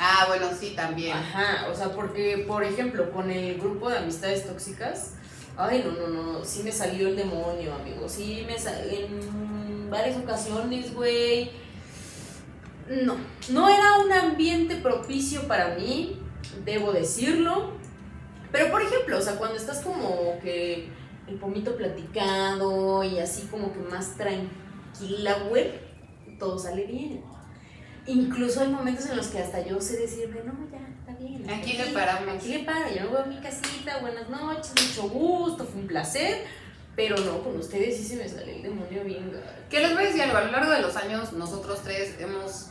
[0.00, 1.16] Ah, bueno, sí, también.
[1.16, 5.12] Ajá, o sea, porque, por ejemplo, con el grupo de amistades tóxicas,
[5.58, 8.08] ay, no, no, no, sí me salió el demonio, amigo.
[8.08, 11.50] Sí me salió en varias ocasiones, güey.
[12.88, 13.16] No,
[13.50, 16.16] no era un ambiente propicio para mí,
[16.64, 17.72] debo decirlo.
[18.52, 20.88] Pero, por ejemplo, o sea, cuando estás como que
[21.26, 25.72] el pomito platicando y así como que más tranquila, güey,
[26.38, 27.20] todo sale bien.
[28.06, 30.78] Incluso hay momentos en los que hasta yo sé decirme, no, ya,
[31.18, 31.50] bien.
[31.50, 32.34] Aquí le paramos.
[32.36, 35.86] Aquí le paro, yo me voy a mi casita, buenas noches, mucho gusto, fue un
[35.86, 36.44] placer.
[36.96, 39.30] Pero no, con ustedes sí se me sale el demonio bien.
[39.70, 42.70] Que les voy a decir algo, a lo largo de los años nosotros tres hemos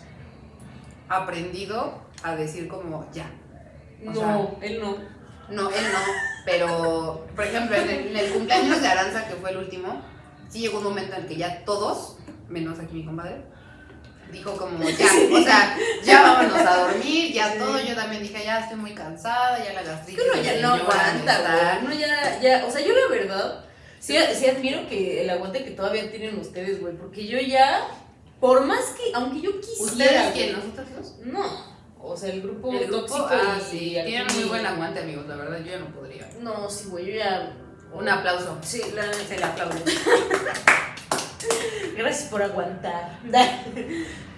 [1.09, 3.31] aprendido a decir como ya.
[4.05, 4.97] O No, sea, él no.
[5.49, 5.99] No, él no,
[6.45, 10.01] pero por ejemplo en el, en el cumpleaños de Aranza, que fue el último,
[10.49, 12.17] sí llegó un momento en que ya todos,
[12.49, 13.43] menos aquí mi compadre,
[14.31, 17.59] dijo como ya, o sea, ya vámonos a dormir, ya Sí.
[17.59, 20.23] todo, yo también dije ya estoy muy cansada, ya la gastritis.
[20.23, 21.85] Que uno ya no aguanta, güey.
[21.85, 23.65] Uno ya, ya, o sea, yo la verdad,
[23.99, 27.87] sí, sí admiro que el aguante que todavía tienen ustedes, güey, porque yo ya,
[28.39, 29.83] por más que, aunque yo quisiera.
[29.91, 30.53] ¿Ustedes quién?
[30.53, 31.15] ¿Nosotros dos?
[31.25, 35.01] No, o sea, el grupo El grupo, tóxico ah, y sí, tienen muy buen aguante
[35.01, 36.29] amigos, la verdad yo ya no podría.
[36.41, 37.53] No, sí, güey, yo ya.
[37.93, 38.57] Un aplauso.
[38.61, 39.81] Sí, la Se le aplaude.
[41.97, 43.19] Gracias por aguantar.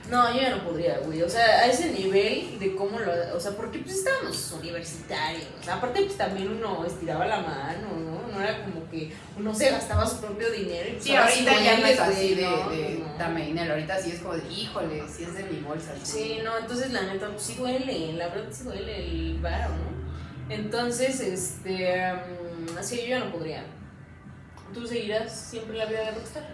[0.10, 1.22] No, yo ya no podría, güey.
[1.22, 3.12] O sea, a ese nivel de cómo lo.
[3.36, 5.46] O sea, porque pues estábamos universitarios.
[5.60, 8.28] O sea, aparte, pues también uno estiraba la mano, ¿no?
[8.36, 10.90] No era como que uno se gastaba su propio dinero.
[10.90, 12.70] y, pues, Sí, ahorita sí ya no es así de, ¿no?
[12.72, 13.18] de No.
[13.20, 15.94] dame dinero, ahorita sí es como de, híjole, si es de mi bolsa.
[16.02, 20.52] Sí, no, entonces la neta, pues sí duele, la verdad sí duele el varo, ¿no?
[20.52, 23.64] Entonces, este, um, así yo ya no podría.
[24.74, 26.48] ¿Tú seguirás siempre la vida de rockstar?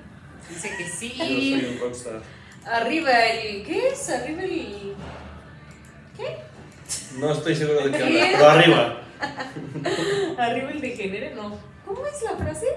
[0.49, 1.59] Dice que Yo sí.
[1.59, 2.21] soy un rockstar.
[2.65, 4.09] Arriba el, ¿qué es?
[4.09, 4.95] Arriba el,
[7.19, 8.03] No estoy seguro de qué ¿Qué?
[8.03, 9.01] hablar, pero arriba.
[10.37, 11.57] arriba el degenere, no.
[11.85, 12.67] ¿Cómo es la frase?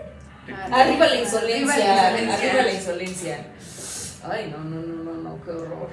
[0.50, 2.48] Ah, Arriba la insolencia, Arriba la insolencia.
[2.50, 3.46] arriba la insolencia.
[4.30, 5.88] Ay, no, no, no, no, no, qué horror.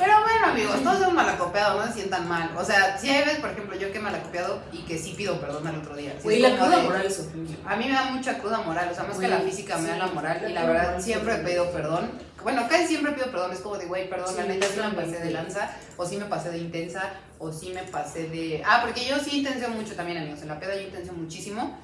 [0.00, 2.50] Pero bueno, amigos, todos hemos malacopiado, no se sientan mal.
[2.56, 5.38] O sea, si hay veces, por ejemplo, yo que he malacopiado y que sí pido
[5.38, 6.12] perdón al otro día.
[6.16, 7.56] Sí Güey, es la cruda de- moral es horrible.
[7.66, 9.94] A mí me da mucha cruda moral, o sea, más que la física me da
[9.94, 12.10] sí, la moral la y la verdad siempre he pedido perdón.
[12.42, 14.90] Bueno, casi siempre pido perdón, es como de, güey, perdón, la Sí, neta sí me
[15.02, 17.02] pasé de lanza, o sí me pasé de intensa,
[17.38, 18.62] o sí me pasé de...
[18.66, 21.78] Ah, porque yo sí intencio mucho también, amigos, en la peda yo intencio muchísimo.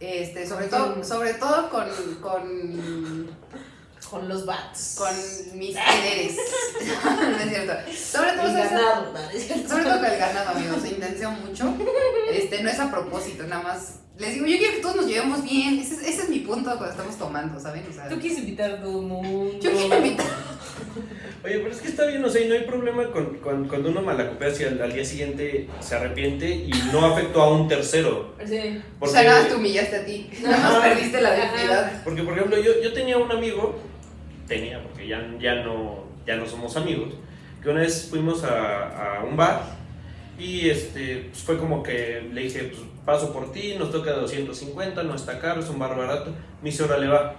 [0.00, 1.86] Este, sobre todo, sobre todo con,
[2.22, 3.30] con
[4.10, 4.94] Con los bats.
[4.98, 6.36] con mis poderes.
[6.36, 7.72] no es cierto.
[7.92, 9.30] Sobre todo, el ganado, ¿no?
[9.30, 9.68] Es cierto.
[9.68, 10.82] sobre todo con el ganado, amigos.
[10.82, 11.74] Se intenció mucho.
[12.32, 13.96] Este, no es a propósito, nada más.
[14.18, 15.78] Les digo, yo quiero que todos nos llevemos bien.
[15.78, 17.84] Ese, es- ese es mi punto cuando estamos tomando, ¿saben?
[17.90, 19.58] O sea, Tú quieres invitar a todo el mundo.
[19.60, 20.26] yo quiero invitar.
[21.44, 23.90] Oye, pero es que está bien, o sea, y no hay problema con, con- cuando
[23.90, 28.34] uno malacopea si al, al día siguiente se arrepiente y no afectó a un tercero.
[28.46, 28.80] Sí.
[28.96, 30.30] O Porque, sea, nada más te humillaste a ti.
[30.42, 32.02] Nada más perdiste la dignidad.
[32.02, 33.78] porque por ejemplo, yo, yo tenía un amigo,
[34.46, 37.14] tenía, porque ya, ya, no, ya no somos amigos,
[37.62, 39.62] que una vez fuimos a, a un bar
[40.38, 45.02] y este, pues fue como que le dije, pues paso por ti, nos toca 250,
[45.04, 46.30] no está caro, es un bar barato.
[46.62, 47.36] Me dice, órale, va.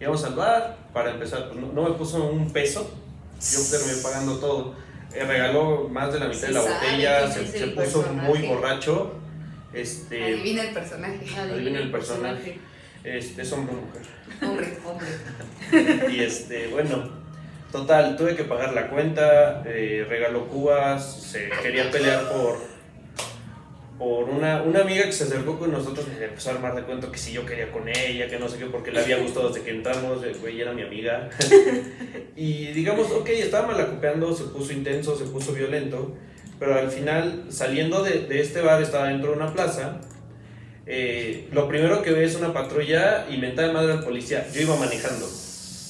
[0.00, 2.90] Íbamos al bar, para empezar, pues no, no me puso un peso,
[3.38, 4.74] yo terminé pagando todo.
[5.14, 8.28] Eh, regaló más de la mitad Se de la sabe botella, se, se puso personaje.
[8.28, 9.12] muy borracho.
[9.72, 11.20] Este, Adivina el personaje.
[11.38, 12.58] Adivina el personaje.
[13.04, 14.02] este, es hombre o mujer.
[14.48, 15.06] Hombre, hombre.
[16.10, 17.10] Y este, bueno,
[17.72, 22.58] total, tuve que pagar la cuenta, eh, regaló cubas, se quería pelear por,
[23.98, 27.12] por una, una amiga que se acercó con nosotros y empezó a armar de cuento
[27.12, 29.62] que si yo quería con ella, que no sé qué, porque le había gustado desde
[29.62, 31.28] que entramos, güey era mi amiga.
[32.36, 36.16] y digamos, ok, estaba malacopeando, se puso intenso, se puso violento,
[36.58, 40.00] pero al final, saliendo de, de este bar, estaba dentro de una plaza.
[40.86, 44.46] eh, lo primero que ve es una patrulla y mentada de madre al policía.
[44.52, 45.26] Yo iba manejando.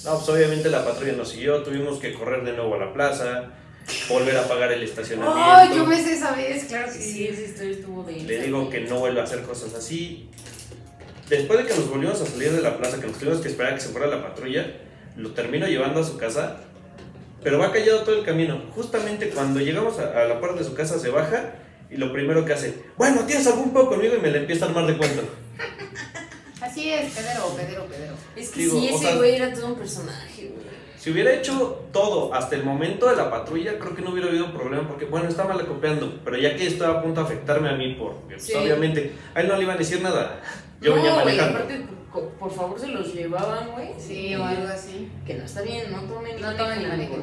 [0.05, 3.51] No, pues obviamente la patrulla nos siguió, tuvimos que correr de nuevo a la plaza,
[4.09, 5.38] volver a pagar el estacionamiento.
[5.42, 6.64] ¡Ay, yo me sé esa vez!
[6.64, 7.26] Claro que Sí, sí.
[7.28, 10.28] esa historia estuvo de Le digo que no vuelva a hacer cosas así.
[11.28, 13.72] Después de que nos volvimos a salir de la plaza, que nos tuvimos que esperar
[13.72, 14.66] a que se fuera la patrulla,
[15.16, 16.57] lo termino llevando a su casa,
[17.42, 18.62] pero va callado todo el camino.
[18.74, 21.53] Justamente cuando llegamos a, a la puerta de su casa se baja
[21.90, 24.14] y lo primero que hace, bueno, ¿tienes algún poco conmigo?
[24.16, 25.22] Y me le empieza a armar de cuento.
[26.61, 28.09] Así es, pedero, pedero, pedero.
[28.41, 30.70] Es que Digo, sí, o ese sea- güey era todo un personaje, güey.
[30.99, 34.53] Si hubiera hecho todo hasta el momento de la patrulla, creo que no hubiera habido
[34.53, 37.97] problema, porque bueno, estaba malacopeando, pero ya que estaba a punto de afectarme a mí,
[37.99, 38.53] porque pues, Sí.
[38.55, 40.41] obviamente a él no le iban a decir nada.
[40.82, 41.59] Yo no, venía manejando.
[41.59, 41.86] aparte,
[42.38, 43.91] por favor, se los llevaban, güey.
[43.99, 45.11] Sí, o algo así.
[45.26, 47.22] Que no está bien, no tomen No tomen manejen.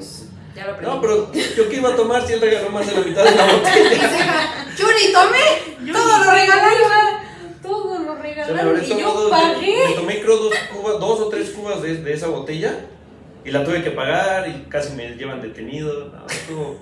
[0.55, 0.95] Ya lo aprendí.
[0.95, 3.36] No, pero yo que iba a tomar si él regaló más de la mitad de
[3.36, 4.65] la botella.
[4.76, 5.86] ¡Churi, tomé!
[5.86, 7.26] Yo ¡Todo lo regalaron!
[7.68, 9.76] Todo lo me regalaron y yo pagué.
[9.89, 12.86] me tomé creo dos, cubas, dos o tres cubas de, de esa botella
[13.45, 16.09] y la tuve que pagar y casi me llevan detenido.
[16.09, 16.78] No, estuvo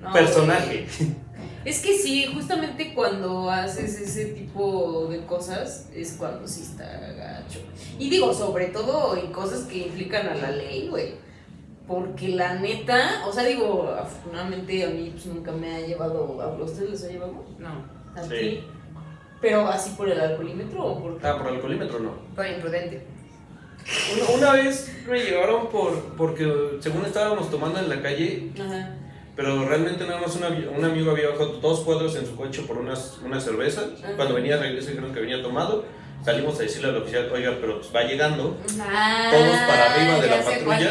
[0.00, 0.86] No, personaje.
[0.98, 1.24] güey.
[1.64, 6.84] Es que sí, justamente cuando haces ese tipo de cosas es cuando sí está
[7.16, 7.60] gacho.
[7.98, 11.14] Y digo, sobre todo en cosas que implican a la ley, güey.
[11.88, 16.48] Porque la neta, o sea, digo, afortunadamente a mí pues, nunca me ha llevado, ¿a
[16.62, 17.44] ustedes les ha llevado?
[17.58, 17.68] No,
[18.14, 18.28] A Sí.
[18.30, 18.64] ti.
[19.44, 22.12] Pero así por el alcoholímetro o por Ah, por alcoholímetro no.
[22.34, 23.04] por imprudente.
[24.16, 28.94] Una, una vez me llevaron por porque según estábamos tomando en la calle, Ajá.
[29.36, 32.78] pero realmente nada más una- un amigo había bajado dos cuadros en su coche por
[32.78, 33.84] unas, cervezas.
[34.02, 34.14] Ajá.
[34.16, 35.84] Cuando venía a regreso dijeron que venía tomado.
[36.24, 38.56] Salimos a decirle al oficial, oiga, pero pues va llegando.
[38.80, 40.90] Ah, Todos para arriba de la patrulla.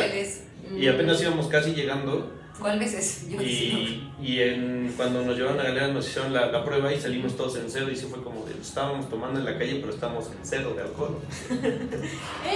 [0.77, 2.31] Y apenas íbamos casi llegando.
[2.59, 3.29] ¿Cuál vez es?
[3.29, 7.01] Yo Y, y en, cuando nos llevaron a Galera nos hicieron la, la prueba y
[7.01, 7.89] salimos todos en cero.
[7.91, 10.83] Y sí fue como de, estábamos tomando en la calle, pero estamos en cero de
[10.83, 11.17] alcohol.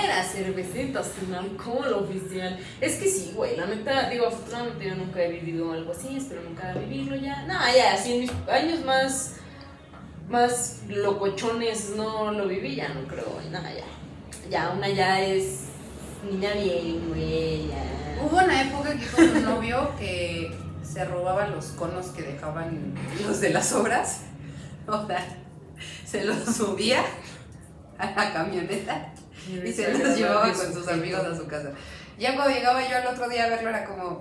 [0.03, 2.59] Era cervecita sin alcohol oficial.
[2.79, 6.43] Es que sí, güey, la neta, digo, afortunadamente yo nunca he vivido algo así, espero
[6.43, 7.43] nunca vivirlo ya.
[7.47, 9.37] No, ya, así en mis años más,
[10.29, 13.85] más locochones no lo viví, ya no creo, nada, ya.
[14.49, 15.66] Ya, una ya es
[16.35, 18.21] bien, güey, ya.
[18.23, 20.51] Hubo una época que con un novio que
[20.83, 22.93] se robaban los conos que dejaban
[23.25, 24.21] los de las obras.
[24.87, 25.25] O sea,
[26.05, 27.01] se los subía
[27.97, 29.13] a la camioneta
[29.47, 31.71] y se los llevaba con sus amigos a su casa.
[32.17, 34.19] Ya cuando llegaba yo al otro día a verlo era como,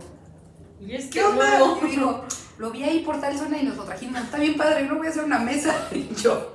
[0.80, 1.58] Y es ¿qué onda?
[1.58, 2.24] luego- Y digo,
[2.58, 4.20] lo vi ahí por tal zona y nos lo trajimos.
[4.22, 5.88] Está bien padre, no voy a hacer una mesa.
[5.94, 6.52] Y yo,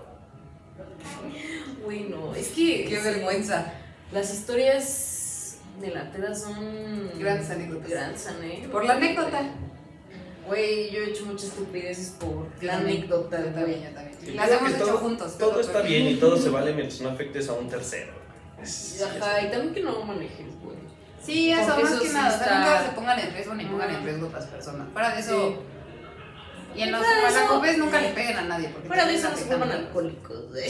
[1.84, 2.86] Güey, no, es que.
[2.86, 3.74] qué sí, vergüenza.
[4.12, 5.11] Las historias
[5.82, 7.11] de la tela son.
[7.19, 7.89] Grandes anécdotas.
[7.89, 8.71] Grandes anécdotas.
[8.71, 9.41] Por la anécdota.
[10.47, 13.39] Güey, yo he hecho muchas estupideces por la anécdota.
[13.39, 14.36] Yo también, yo también.
[14.36, 15.38] Las hemos hecho todo- juntos.
[15.38, 18.13] Todo está bien y todo se vale mientras no afectes a un tercero.
[18.61, 20.77] Es- Ajá, y también que no manejes, güey.
[21.23, 22.27] Sí, eso, Porque más eso que sí nada.
[22.27, 24.88] O sea, está- nunca se pongan en riesgo ni pongan en riesgo a otras personas.
[24.93, 25.63] Fuera de eso.
[26.75, 28.69] Y en los malacopes nunca le peguen a nadie.
[28.69, 30.69] Porque Fuera de eso no se vuelvan alcohólicos, güey.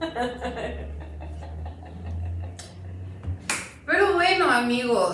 [3.86, 5.12] Pero bueno, amigos.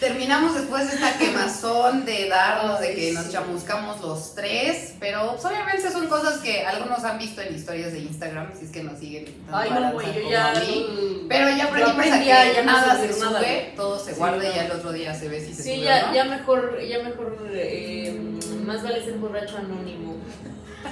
[0.00, 3.32] Terminamos después de esta quemazón de darnos, de que nos sí.
[3.32, 4.94] chamuscamos los tres.
[5.00, 8.70] Pero pues, obviamente son cosas que algunos han visto en historias de Instagram, si es
[8.70, 9.24] que nos siguen.
[9.50, 10.52] Ay, no, güey, yo ya.
[10.52, 11.26] a mí.
[11.28, 13.42] Pero ya aprendimos a que ya no nada se sube, nada,
[13.74, 15.84] todo se Sí, guarda y ya el otro día se ve si se Sí, sube
[15.84, 16.14] ya, o no.
[16.14, 18.20] ya mejor, ya mejor, eh,
[18.64, 20.16] más vale ser borracho anónimo.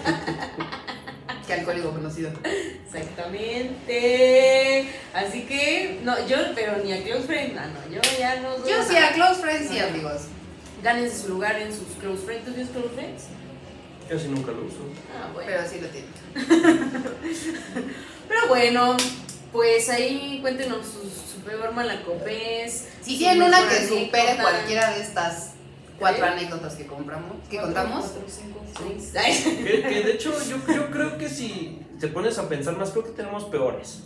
[1.47, 2.31] Que alcohólico conocido.
[2.87, 4.89] Exactamente.
[5.15, 8.67] Así que, no, yo, pero ni a close friend, ah, no, yo ya no.
[8.67, 10.23] Yo sí, a close friends sí, amigos.
[10.83, 12.47] Gánense su lugar en sus close friends.
[12.47, 13.25] ¿Tú tienes close friends?
[14.09, 14.79] Casi nunca lo uso.
[15.15, 15.51] Ah, bueno.
[15.51, 16.07] Pero sí lo tiene.
[18.29, 18.97] Pero bueno,
[19.53, 22.89] pues ahí cuéntenos su, su peor malacopés.
[23.03, 25.51] Si tienen una que supere cualquiera de estas
[25.99, 28.05] cuatro anécdotas que compramos, que contamos.
[28.05, 28.61] cuatro, cinco,
[28.99, 29.45] seis.
[29.65, 33.05] Que, que de hecho yo, yo creo que si te pones a pensar más, creo
[33.05, 34.05] que tenemos peores.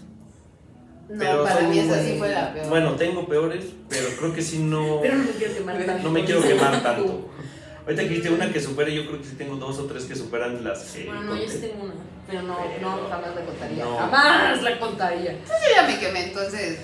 [1.09, 2.69] No, Pero para mí esa sí fue la peor.
[2.69, 6.03] Bueno, tengo peores, pero creo que sí no, Pero no me quiero quemar tanto.
[6.05, 7.29] no me quiero quemar tanto.
[7.85, 10.15] Ahorita que dijiste una que supere, yo creo que sí tengo dos o tres que
[10.15, 11.95] superan las que Bueno, no, yo sí tengo una.
[12.29, 13.85] Pero no, no, jamás la contaría.
[13.85, 13.97] No.
[13.99, 15.33] Jamás la contaría.
[15.33, 16.79] Yo ya me quemé, entonces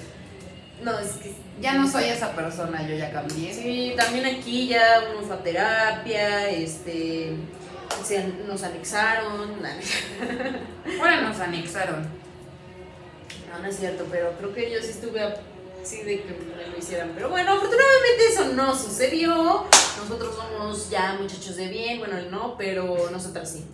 [0.82, 1.34] No, es que.
[1.60, 3.52] ya no soy esa persona, yo ya cambié.
[3.52, 7.32] Sí, también aquí ya uno fue a terapia, este.
[8.04, 9.56] Se, nos anexaron.
[10.98, 12.06] Bueno, nos anexaron.
[13.50, 15.20] No, no es cierto, pero creo que yo sí estuve
[15.82, 17.12] así de que me lo hicieran.
[17.14, 19.64] Pero bueno, afortunadamente eso no sucedió.
[19.98, 23.64] Nosotros somos ya muchachos de bien, bueno, él no, pero nosotras sí.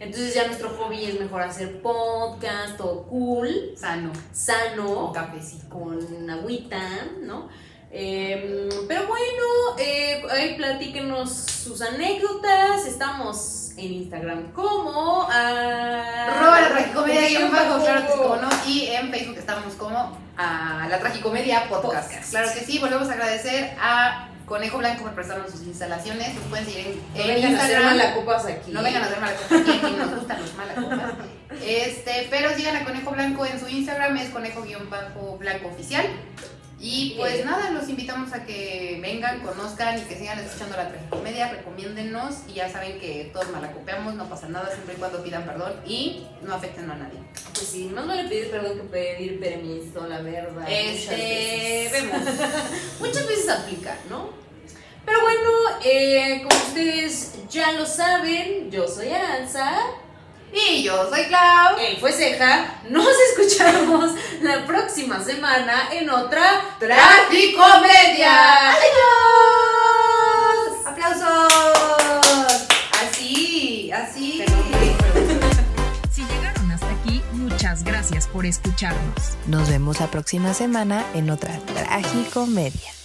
[0.00, 4.12] Entonces ya nuestro hobby es mejor hacer podcast, todo cool, Sano.
[4.32, 5.68] sano, Un cafecito.
[5.68, 6.80] con agüita,
[7.22, 7.48] ¿no?
[7.90, 9.44] Em, pero bueno,
[9.78, 12.86] eh, ahí platíquenos sus anécdotas.
[12.86, 16.26] Estamos en Instagram como a...
[16.26, 18.48] Arroba la tragicomedia guion bajo, claro que sí, como no.
[18.66, 22.08] Y en Facebook estamos como a la tragicomedia podcast.
[22.08, 22.30] Podcast.
[22.30, 26.34] Claro que sí, volvemos a agradecer a Conejo Blanco por prestarnos sus instalaciones.
[26.34, 27.96] Nos pueden seguir en, No en vengan a hacer Instagram.
[27.96, 28.70] malacopas aquí.
[28.72, 31.12] No vengan a hacer malacopas aquí, aquí nos gustan los malacopas.
[31.62, 36.06] Este, pero sigan a Conejo Blanco en su Instagram, es conejo-blanco oficial.
[36.80, 41.50] Y pues nada, los invitamos a que vengan, conozcan y que sigan escuchando la tragicomedia,
[41.50, 45.72] recomiéndennos y ya saben que todos malacopeamos, no pasa nada siempre y cuando pidan perdón
[45.84, 47.18] y no afecten a nadie.
[47.52, 50.60] Pues sí, más vale pedir perdón que pedir permiso, la verdad.
[50.60, 51.92] muchas Este, veces.
[51.92, 52.20] vemos.
[53.00, 54.30] Muchas veces aplica, ¿no?
[55.04, 55.50] Pero bueno,
[55.84, 59.80] eh, como ustedes ya lo saben, yo soy Aranza.
[60.52, 61.78] Y yo soy Clau.
[61.78, 62.80] Él fue Ceja.
[62.88, 68.70] Nos escuchamos la próxima semana en otra Tragicomedia.
[68.70, 68.88] ¡Adiós!
[70.86, 71.26] ¡Aplausos!
[73.02, 74.44] Así, así.
[76.10, 79.36] Si llegaron hasta aquí, muchas gracias por escucharnos.
[79.46, 82.97] Nos vemos la próxima semana en otra Tragicomedia.